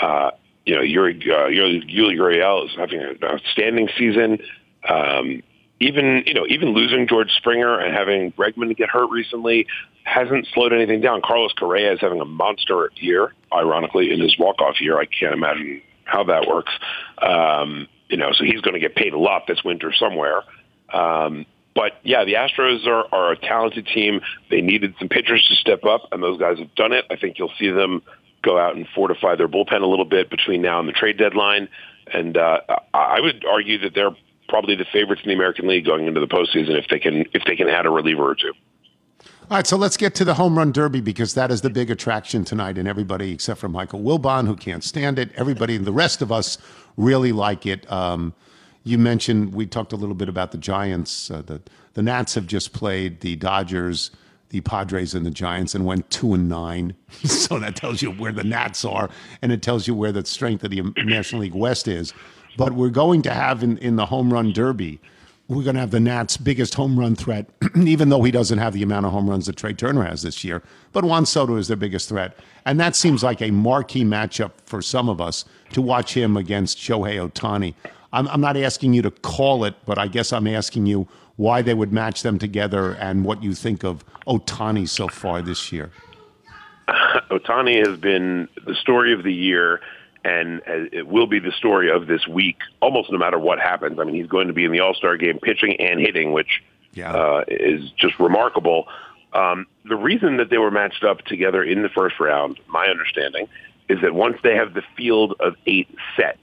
[0.00, 0.30] uh,
[0.68, 4.38] you know, Yuli uh, Yuli Gurriel is having an outstanding season.
[4.86, 5.42] Um,
[5.80, 9.66] even you know, even losing George Springer and having Bregman get hurt recently
[10.04, 11.22] hasn't slowed anything down.
[11.24, 14.98] Carlos Correa is having a monster year, ironically, in his walk-off year.
[14.98, 16.72] I can't imagine how that works.
[17.22, 20.42] Um, you know, so he's going to get paid a lot this winter somewhere.
[20.92, 24.20] Um, but yeah, the Astros are, are a talented team.
[24.50, 27.06] They needed some pitchers to step up, and those guys have done it.
[27.10, 28.02] I think you'll see them
[28.42, 31.68] go out and fortify their bullpen a little bit between now and the trade deadline.
[32.12, 32.60] And uh,
[32.94, 34.16] I would argue that they're
[34.48, 37.44] probably the favorites in the American League going into the postseason if they can if
[37.44, 38.52] they can add a reliever or two.
[39.50, 41.90] All right, so let's get to the home run derby because that is the big
[41.90, 45.92] attraction tonight, and everybody except for Michael Wilbon, who can't stand it, everybody, and the
[45.92, 46.58] rest of us
[46.98, 47.90] really like it.
[47.90, 48.34] Um,
[48.84, 51.30] you mentioned we talked a little bit about the Giants.
[51.30, 51.62] Uh, the
[51.94, 54.10] the Nats have just played the Dodgers,
[54.50, 56.94] the Padres, and the Giants, and went two and nine.
[57.24, 59.10] so that tells you where the Nats are,
[59.42, 62.12] and it tells you where the strength of the National League West is.
[62.56, 65.00] But we're going to have in, in the home run derby
[65.48, 68.74] we're going to have the Nats' biggest home run threat, even though he doesn't have
[68.74, 70.62] the amount of home runs that Trea Turner has this year.
[70.92, 72.36] But Juan Soto is their biggest threat.
[72.66, 76.76] And that seems like a marquee matchup for some of us to watch him against
[76.76, 77.74] Shohei Ohtani.
[78.12, 81.08] I'm, I'm not asking you to call it, but I guess I'm asking you
[81.38, 85.72] why they would match them together and what you think of Ohtani so far this
[85.72, 85.90] year.
[87.30, 89.80] Ohtani has been the story of the year
[90.24, 94.00] and it will be the story of this week, almost no matter what happens.
[94.00, 96.60] I mean, he's going to be in the All Star game pitching and hitting, which
[96.92, 97.12] yeah.
[97.12, 98.88] uh, is just remarkable.
[99.32, 103.46] Um, the reason that they were matched up together in the first round, my understanding,
[103.88, 106.36] is that once they have the field of eight set,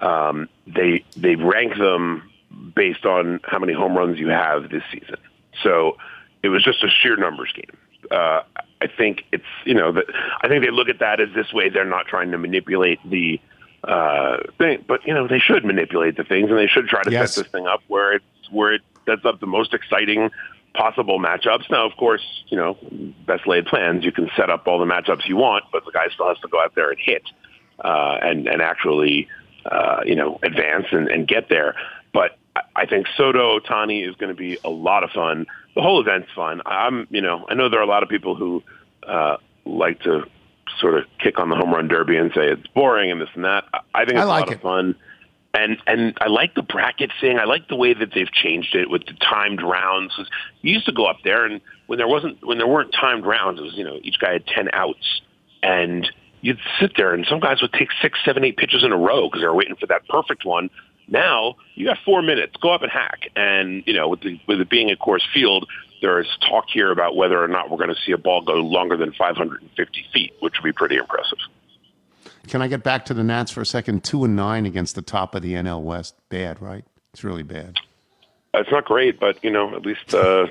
[0.00, 2.29] um, they they rank them
[2.74, 5.16] based on how many home runs you have this season.
[5.62, 5.96] So
[6.42, 7.76] it was just a sheer numbers game.
[8.10, 8.42] Uh,
[8.82, 10.04] I think it's you know that
[10.42, 13.40] I think they look at that as this way they're not trying to manipulate the
[13.84, 17.10] uh, thing, but you know they should manipulate the things and they should try to
[17.10, 17.34] yes.
[17.34, 20.30] set this thing up where it's where it sets up the most exciting
[20.74, 21.70] possible matchups.
[21.70, 22.78] Now, of course, you know
[23.26, 24.04] best laid plans.
[24.04, 26.48] You can set up all the matchups you want, but the guy still has to
[26.48, 27.22] go out there and hit
[27.84, 29.28] uh, and and actually
[29.66, 31.74] uh, you know advance and, and get there.
[32.12, 32.38] But
[32.74, 36.28] I think Soto Ohtani is going to be a lot of fun the whole event's
[36.34, 36.62] fun.
[36.66, 38.62] I'm, you know, I know there are a lot of people who
[39.06, 40.24] uh, like to
[40.78, 43.44] sort of kick on the home run derby and say it's boring and this and
[43.44, 43.64] that.
[43.94, 44.54] I think it's I like a lot it.
[44.56, 44.94] of fun.
[45.52, 47.38] And and I like the bracket thing.
[47.38, 50.12] I like the way that they've changed it with the timed rounds.
[50.62, 53.58] You used to go up there, and when there wasn't when there weren't timed rounds,
[53.58, 55.22] it was you know each guy had ten outs,
[55.60, 56.08] and
[56.40, 59.26] you'd sit there, and some guys would take six, seven, eight pitches in a row
[59.28, 60.70] because they were waiting for that perfect one.
[61.10, 62.54] Now you got four minutes.
[62.60, 63.30] Go up and hack.
[63.36, 65.68] And you know, with the, with it being a Coors Field,
[66.00, 68.54] there is talk here about whether or not we're going to see a ball go
[68.54, 71.38] longer than 550 feet, which would be pretty impressive.
[72.46, 74.02] Can I get back to the Nats for a second?
[74.02, 76.14] Two and nine against the top of the NL West.
[76.30, 76.84] Bad, right?
[77.12, 77.76] It's really bad.
[78.54, 80.46] It's not great, but you know, at least uh,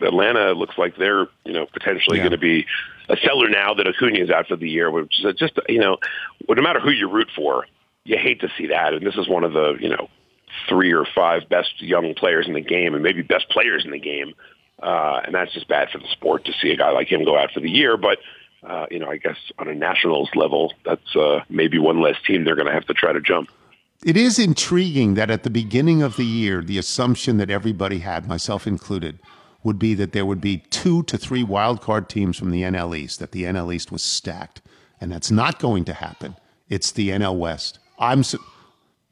[0.00, 2.24] Atlanta looks like they're you know potentially yeah.
[2.24, 2.66] going to be
[3.08, 4.90] a seller now that Acuna is out for the year.
[4.90, 5.98] Which is just you know,
[6.48, 7.66] no matter who you root for,
[8.04, 8.94] you hate to see that.
[8.94, 10.08] And this is one of the, you know,
[10.68, 13.98] three or five best young players in the game and maybe best players in the
[13.98, 14.34] game.
[14.82, 17.38] Uh, and that's just bad for the sport to see a guy like him go
[17.38, 17.96] out for the year.
[17.96, 18.18] But,
[18.62, 22.44] uh, you know, I guess on a nationals level, that's uh, maybe one less team
[22.44, 23.50] they're going to have to try to jump.
[24.04, 28.28] It is intriguing that at the beginning of the year, the assumption that everybody had,
[28.28, 29.18] myself included,
[29.62, 32.94] would be that there would be two to three wild card teams from the NL
[32.96, 34.60] East, that the NL East was stacked.
[35.00, 36.36] And that's not going to happen.
[36.68, 37.78] It's the NL West.
[37.98, 38.42] I'm su-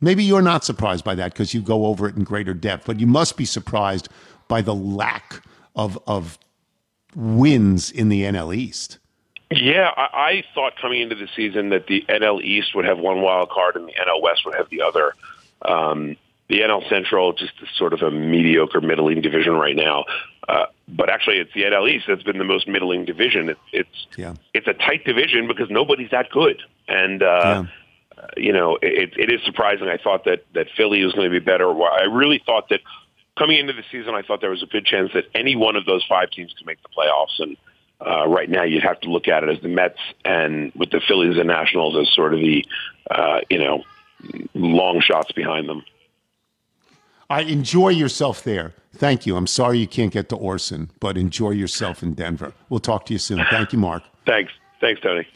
[0.01, 3.01] maybe you're not surprised by that because you go over it in greater depth, but
[3.01, 4.09] you must be surprised
[4.49, 5.43] by the lack
[5.75, 6.39] of of
[7.15, 8.99] wins in the NL East.
[9.51, 13.21] Yeah, I, I thought coming into the season that the NL East would have one
[13.21, 15.13] wild card and the NL West would have the other.
[15.63, 16.17] Um,
[16.49, 20.05] the NL Central just is sort of a mediocre, middling division right now.
[20.49, 23.51] Uh, but actually, it's the NL East that's been the most middling division.
[23.51, 24.35] It, it's yeah.
[24.55, 27.67] it's a tight division because nobody's that good, and uh, yeah
[28.37, 29.89] you know, it, it is surprising.
[29.89, 31.71] I thought that that Philly was going to be better.
[31.71, 32.81] I really thought that
[33.39, 35.85] coming into the season, I thought there was a good chance that any one of
[35.85, 37.39] those five teams could make the playoffs.
[37.39, 37.57] And
[38.01, 41.01] uh, right now, you'd have to look at it as the Mets and with the
[41.07, 42.65] Phillies and Nationals as sort of the,
[43.11, 43.85] uh, you know,
[44.55, 45.83] long shots behind them.
[47.31, 48.75] I enjoy yourself there.
[48.95, 49.37] Thank you.
[49.37, 52.53] I'm sorry you can't get to Orson, but enjoy yourself in Denver.
[52.69, 53.43] We'll talk to you soon.
[53.51, 54.03] Thank you, Mark.
[54.27, 54.53] Thanks.
[54.81, 55.27] Thanks, Tony.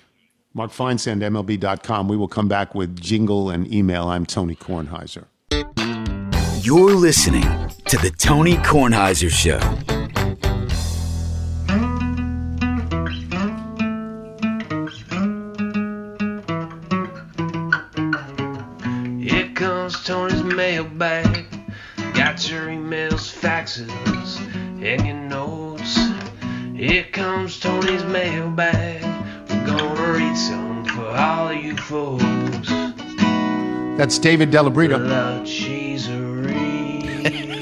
[0.57, 2.09] Mark Feinsand, MLB.com.
[2.09, 4.09] We will come back with jingle and email.
[4.09, 5.27] I'm Tony Kornheiser.
[6.65, 9.59] You're listening to The Tony Kornheiser Show.
[19.21, 21.45] Here comes Tony's mailbag.
[22.15, 23.91] Got your emails, faxes,
[24.83, 25.99] and your notes.
[26.75, 29.16] Here comes Tony's mailbag
[30.07, 32.69] gonna read some for all you folks.
[33.99, 34.97] That's David Delabrita.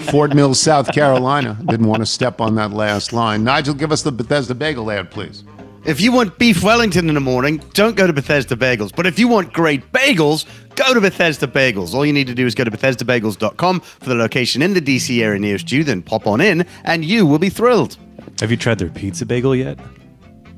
[0.11, 1.59] Fort Mills, South Carolina.
[1.67, 3.45] Didn't want to step on that last line.
[3.45, 5.45] Nigel, give us the Bethesda Bagel ad, please.
[5.85, 8.95] If you want beef Wellington in the morning, don't go to Bethesda Bagels.
[8.95, 11.93] But if you want great bagels, go to Bethesda Bagels.
[11.95, 15.23] All you need to do is go to BethesdaBagels.com for the location in the DC
[15.23, 17.99] area nearest you, then pop on in, and you will be thrilled.
[18.41, 19.79] Have you tried their pizza bagel yet?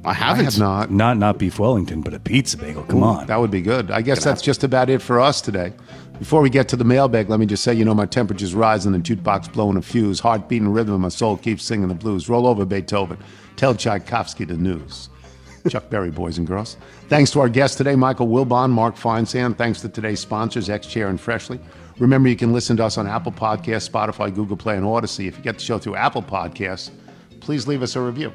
[0.07, 0.45] I I haven't.
[0.45, 0.91] have not.
[0.91, 2.85] Not not beef Wellington, but a pizza bagel.
[2.85, 3.27] Come Ooh, on.
[3.27, 3.91] That would be good.
[3.91, 5.73] I guess that's just about it for us today.
[6.19, 8.93] Before we get to the mailbag, let me just say, you know, my temperature's rising,
[8.93, 12.29] the jukebox blowing a fuse, heart beating rhythm, and my soul keeps singing the blues.
[12.29, 13.19] Roll over Beethoven.
[13.57, 15.11] Tell Tchaikovsky the news.
[15.69, 16.77] Chuck Berry, boys and girls.
[17.09, 19.59] Thanks to our guests today, Michael Wilbon, Mark Feinsand.
[19.59, 21.61] Thanks to today's sponsors, X Chair and Freshly.
[21.99, 25.27] Remember, you can listen to us on Apple Podcasts, Spotify, Google Play, and Odyssey.
[25.29, 26.91] If you get the show through Apple Podcasts,
[27.41, 28.33] please leave us a review.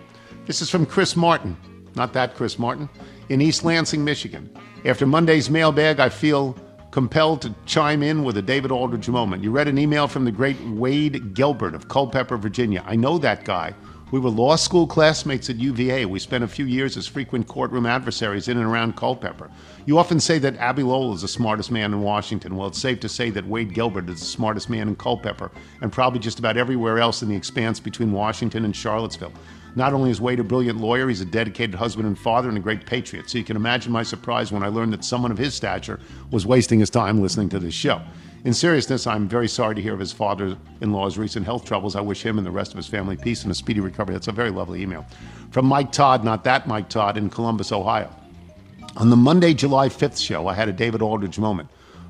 [0.52, 1.56] This is from Chris Martin,
[1.95, 2.89] not that Chris Martin,
[3.30, 4.49] in East Lansing, Michigan.
[4.84, 6.58] After Monday's mailbag, I feel
[6.91, 9.45] compelled to chime in with a David Aldridge moment.
[9.45, 12.84] You read an email from the great Wade Gilbert of Culpeper, Virginia.
[12.86, 13.74] I know that guy.
[14.12, 16.04] We were law school classmates at UVA.
[16.04, 19.49] We spent a few years as frequent courtroom adversaries in and around Culpeper.
[19.86, 22.58] You often say that Abbe Lowell is the smartest man in Washington.
[22.58, 25.49] Well, it's safe to say that Wade Gilbert is the smartest man in Culpeper
[25.80, 29.32] and probably just about everywhere else in the expanse between Washington and Charlottesville.
[29.76, 32.62] Not only is Wade a brilliant lawyer, he's a dedicated husband and father and a
[32.62, 33.30] great patriot.
[33.30, 36.00] So you can imagine my surprise when I learned that someone of his stature
[36.30, 38.02] was wasting his time listening to this show.
[38.44, 41.96] In seriousness, I'm very sorry to hear of his father in law's recent health troubles.
[41.96, 44.14] I wish him and the rest of his family peace and a speedy recovery.
[44.16, 45.06] That's a very lovely email.
[45.52, 48.10] From Mike Todd, not that Mike Todd, in Columbus, Ohio.
[48.98, 51.70] On the Monday, July 5th show, I had a David Aldridge moment.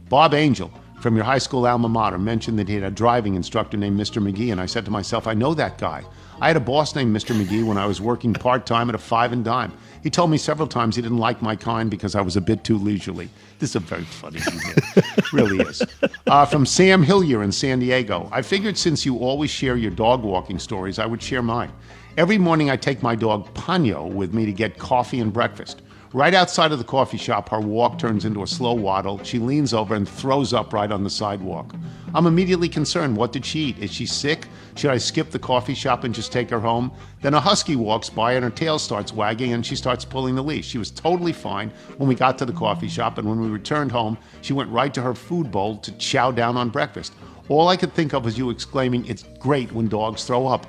[0.09, 3.75] Bob Angel from your high school alma mater mentioned that he had a driving instructor
[3.75, 4.21] named Mr.
[4.21, 6.03] McGee, and I said to myself, I know that guy.
[6.41, 7.39] I had a boss named Mr.
[7.39, 9.71] McGee when I was working part time at a five and dime.
[10.01, 12.63] He told me several times he didn't like my kind because I was a bit
[12.63, 13.29] too leisurely.
[13.59, 15.05] This is a very funny email.
[15.33, 15.83] really is.
[16.25, 18.27] Uh, from Sam Hillier in San Diego.
[18.31, 21.71] I figured since you always share your dog walking stories, I would share mine.
[22.17, 25.83] Every morning I take my dog Ponyo with me to get coffee and breakfast.
[26.11, 29.23] Right outside of the coffee shop, her walk turns into a slow waddle.
[29.23, 31.73] She leans over and throws up right on the sidewalk.
[32.15, 33.15] I'm immediately concerned.
[33.15, 33.79] What did she eat?
[33.79, 34.47] Is she sick?
[34.81, 36.91] Should I skip the coffee shop and just take her home?
[37.21, 40.41] Then a husky walks by and her tail starts wagging and she starts pulling the
[40.41, 40.65] leash.
[40.65, 43.91] She was totally fine when we got to the coffee shop, and when we returned
[43.91, 47.13] home, she went right to her food bowl to chow down on breakfast.
[47.47, 50.65] All I could think of was you exclaiming, It's great when dogs throw up.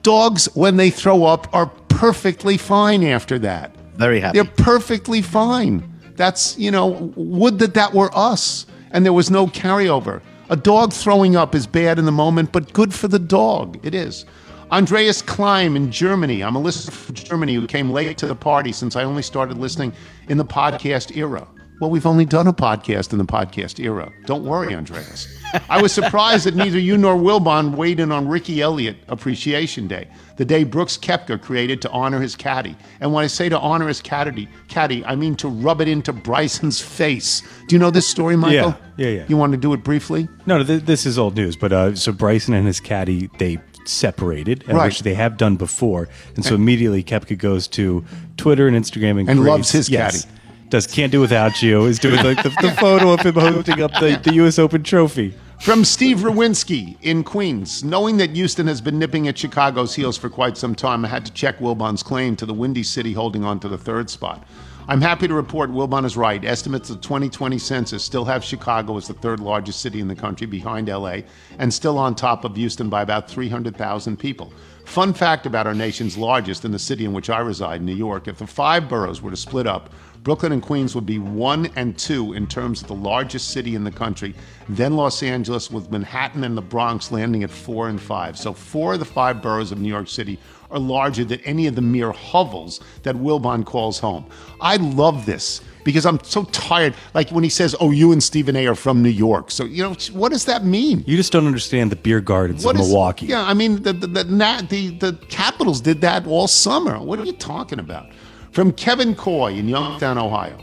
[0.00, 3.76] Dogs, when they throw up, are perfectly fine after that.
[3.96, 4.38] Very happy.
[4.38, 5.92] They're perfectly fine.
[6.16, 10.22] That's, you know, would that that were us and there was no carryover.
[10.52, 13.80] A dog throwing up is bad in the moment, but good for the dog.
[13.82, 14.26] It is.
[14.70, 16.44] Andreas Klein in Germany.
[16.44, 19.56] I'm a listener from Germany who came late to the party since I only started
[19.56, 19.94] listening
[20.28, 21.48] in the podcast era.
[21.82, 24.12] Well, we've only done a podcast in the podcast era.
[24.26, 25.26] Don't worry, Andreas.
[25.68, 30.06] I was surprised that neither you nor Wilbon weighed in on Ricky Elliott Appreciation Day,
[30.36, 32.76] the day Brooks Koepka created to honor his caddy.
[33.00, 36.12] And when I say to honor his caddy, caddy, I mean to rub it into
[36.12, 37.42] Bryson's face.
[37.66, 38.76] Do you know this story, Michael?
[38.96, 39.24] Yeah, yeah, yeah.
[39.28, 40.28] You want to do it briefly?
[40.46, 41.56] No, no th- this is old news.
[41.56, 44.84] But uh, so Bryson and his caddy they separated, Right.
[44.86, 48.04] which they have done before, and so immediately Kepka goes to
[48.36, 50.38] Twitter and Instagram and, And loves his yes, caddy.
[50.72, 51.84] Does can't do without you.
[51.84, 54.58] Is doing like the, the photo of him holding up the, the U.S.
[54.58, 55.34] Open trophy.
[55.60, 57.84] From Steve Rowinski in Queens.
[57.84, 61.26] Knowing that Houston has been nipping at Chicago's heels for quite some time, I had
[61.26, 64.46] to check Wilbon's claim to the Windy City holding on to the third spot.
[64.88, 66.42] I'm happy to report Wilbon is right.
[66.42, 70.16] Estimates of the 2020 census still have Chicago as the third largest city in the
[70.16, 71.18] country behind LA
[71.58, 74.52] and still on top of Houston by about 300,000 people.
[74.84, 78.26] Fun fact about our nation's largest and the city in which I reside, New York,
[78.26, 79.92] if the five boroughs were to split up,
[80.22, 83.82] Brooklyn and Queens would be one and two in terms of the largest city in
[83.82, 84.34] the country,
[84.68, 88.38] then Los Angeles, with Manhattan and the Bronx landing at four and five.
[88.38, 90.38] So, four of the five boroughs of New York City
[90.70, 94.24] are larger than any of the mere hovels that Wilbon calls home.
[94.60, 96.94] I love this because I'm so tired.
[97.14, 99.50] Like when he says, Oh, you and Stephen A are from New York.
[99.50, 101.02] So, you know, what does that mean?
[101.04, 103.26] You just don't understand the beer gardens What of is- Milwaukee.
[103.26, 106.98] Yeah, I mean the the the, the the Capitals did that all summer.
[107.00, 108.06] What are you talking about?
[108.52, 110.58] From Kevin Coy in Youngstown, Ohio.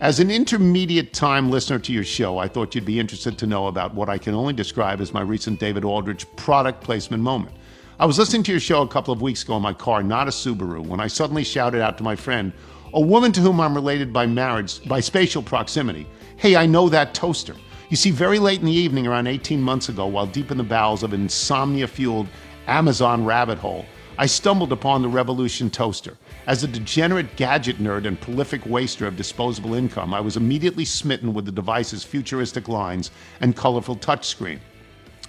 [0.00, 3.68] As an intermediate time listener to your show, I thought you'd be interested to know
[3.68, 7.54] about what I can only describe as my recent David Aldridge product placement moment.
[8.00, 10.26] I was listening to your show a couple of weeks ago in my car, not
[10.26, 12.52] a Subaru, when I suddenly shouted out to my friend,
[12.92, 16.08] a woman to whom I'm related by marriage, by spatial proximity,
[16.38, 17.54] Hey, I know that toaster.
[17.88, 20.64] You see, very late in the evening, around 18 months ago, while deep in the
[20.64, 22.26] bowels of an insomnia fueled
[22.66, 23.84] Amazon rabbit hole,
[24.20, 26.16] I stumbled upon the Revolution toaster.
[26.48, 31.32] As a degenerate gadget nerd and prolific waster of disposable income, I was immediately smitten
[31.32, 34.58] with the device's futuristic lines and colorful touchscreen.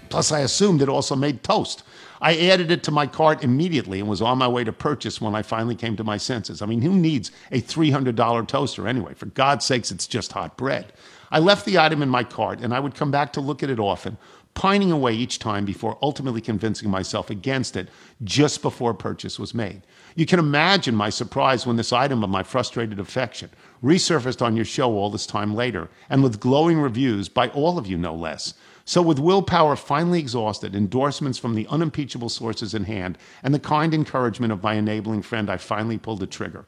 [0.09, 1.83] Plus, I assumed it also made toast.
[2.19, 5.35] I added it to my cart immediately and was on my way to purchase when
[5.35, 6.63] I finally came to my senses.
[6.63, 9.13] I mean, who needs a $300 toaster anyway?
[9.13, 10.93] For God's sakes, it's just hot bread.
[11.31, 13.69] I left the item in my cart and I would come back to look at
[13.69, 14.17] it often,
[14.59, 17.87] pining away each time before ultimately convincing myself against it
[18.25, 19.81] just before purchase was made.
[20.17, 23.51] You can imagine my surprise when this item of my frustrated affection
[23.81, 27.87] resurfaced on your show all this time later, and with glowing reviews by all of
[27.87, 28.53] you, no less.
[28.83, 33.93] So, with willpower finally exhausted, endorsements from the unimpeachable sources in hand, and the kind
[33.93, 36.65] encouragement of my enabling friend, I finally pulled the trigger.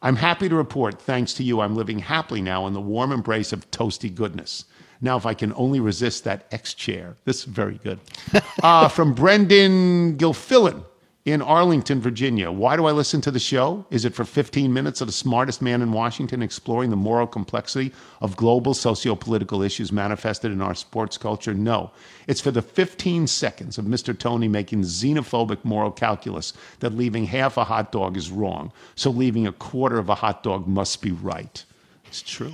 [0.00, 3.52] I'm happy to report, thanks to you, I'm living happily now in the warm embrace
[3.52, 4.66] of toasty goodness.
[5.00, 8.00] Now, if I can only resist that X chair, this is very good.
[8.62, 10.84] uh, from Brendan Gilfillan
[11.24, 12.50] in Arlington, Virginia.
[12.50, 13.86] Why do I listen to the show?
[13.90, 17.92] Is it for 15 minutes of the smartest man in Washington exploring the moral complexity
[18.20, 21.54] of global socio-political issues manifested in our sports culture?
[21.54, 21.92] No.
[22.26, 24.16] It's for the 15 seconds of Mr.
[24.18, 29.46] Tony making xenophobic moral calculus that leaving half a hot dog is wrong, so leaving
[29.46, 31.64] a quarter of a hot dog must be right.
[32.06, 32.52] It's true.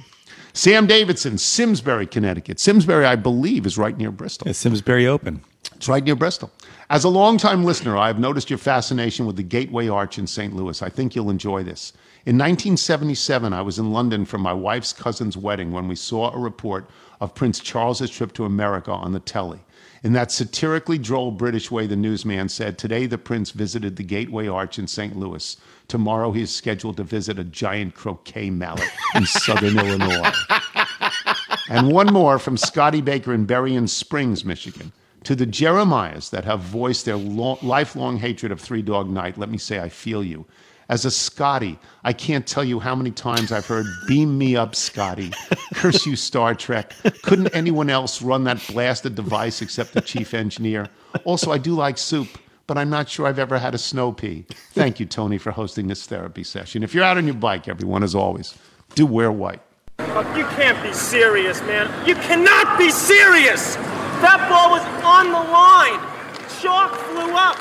[0.52, 2.58] Sam Davidson, Simsbury, Connecticut.
[2.58, 4.48] Simsbury, I believe, is right near Bristol.
[4.48, 5.42] Yeah, Simsbury Open.
[5.76, 6.50] It's right near Bristol.
[6.90, 10.54] As a longtime listener, I have noticed your fascination with the Gateway Arch in St.
[10.54, 10.82] Louis.
[10.82, 11.92] I think you'll enjoy this.
[12.26, 16.38] In 1977, I was in London for my wife's cousin's wedding when we saw a
[16.38, 16.90] report
[17.20, 19.60] of Prince Charles's trip to America on the telly.
[20.02, 24.48] In that satirically droll British way, the newsman said, Today the prince visited the Gateway
[24.48, 25.16] Arch in St.
[25.16, 25.56] Louis.
[25.90, 30.30] Tomorrow he is scheduled to visit a giant croquet mallet in southern Illinois.
[31.68, 34.92] And one more from Scotty Baker in Berrien Springs, Michigan.
[35.24, 39.50] To the Jeremiahs that have voiced their lo- lifelong hatred of Three Dog Night, let
[39.50, 40.46] me say I feel you.
[40.88, 44.76] As a Scotty, I can't tell you how many times I've heard "Beam me up,
[44.76, 45.32] Scotty."
[45.74, 46.94] Curse you, Star Trek.
[47.22, 50.86] Couldn't anyone else run that blasted device except the chief engineer?
[51.24, 52.28] Also, I do like soup,
[52.70, 54.46] but I'm not sure I've ever had a snow pea.
[54.74, 56.84] Thank you, Tony, for hosting this therapy session.
[56.84, 58.56] If you're out on your bike, everyone, as always,
[58.94, 59.60] do wear white.
[59.98, 61.90] You can't be serious, man.
[62.06, 63.74] You cannot be serious!
[63.74, 65.98] That ball was on the line!
[66.60, 67.58] Chalk flew up!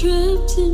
[0.00, 0.69] Trapped in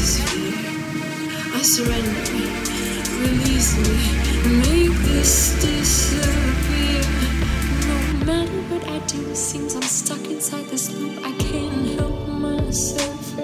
[0.00, 2.32] I surrender,
[3.20, 3.92] release me,
[4.60, 7.02] make this disappear.
[7.86, 11.22] No matter what I do, seems I'm stuck inside this loop.
[11.22, 13.38] I can't help myself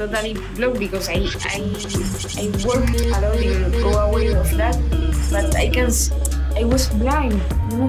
[0.00, 1.60] totally blocked because I I,
[2.40, 4.72] I worked a lot in go away of that,
[5.30, 5.92] but I can
[6.56, 7.36] I was blind.
[7.70, 7.88] You know?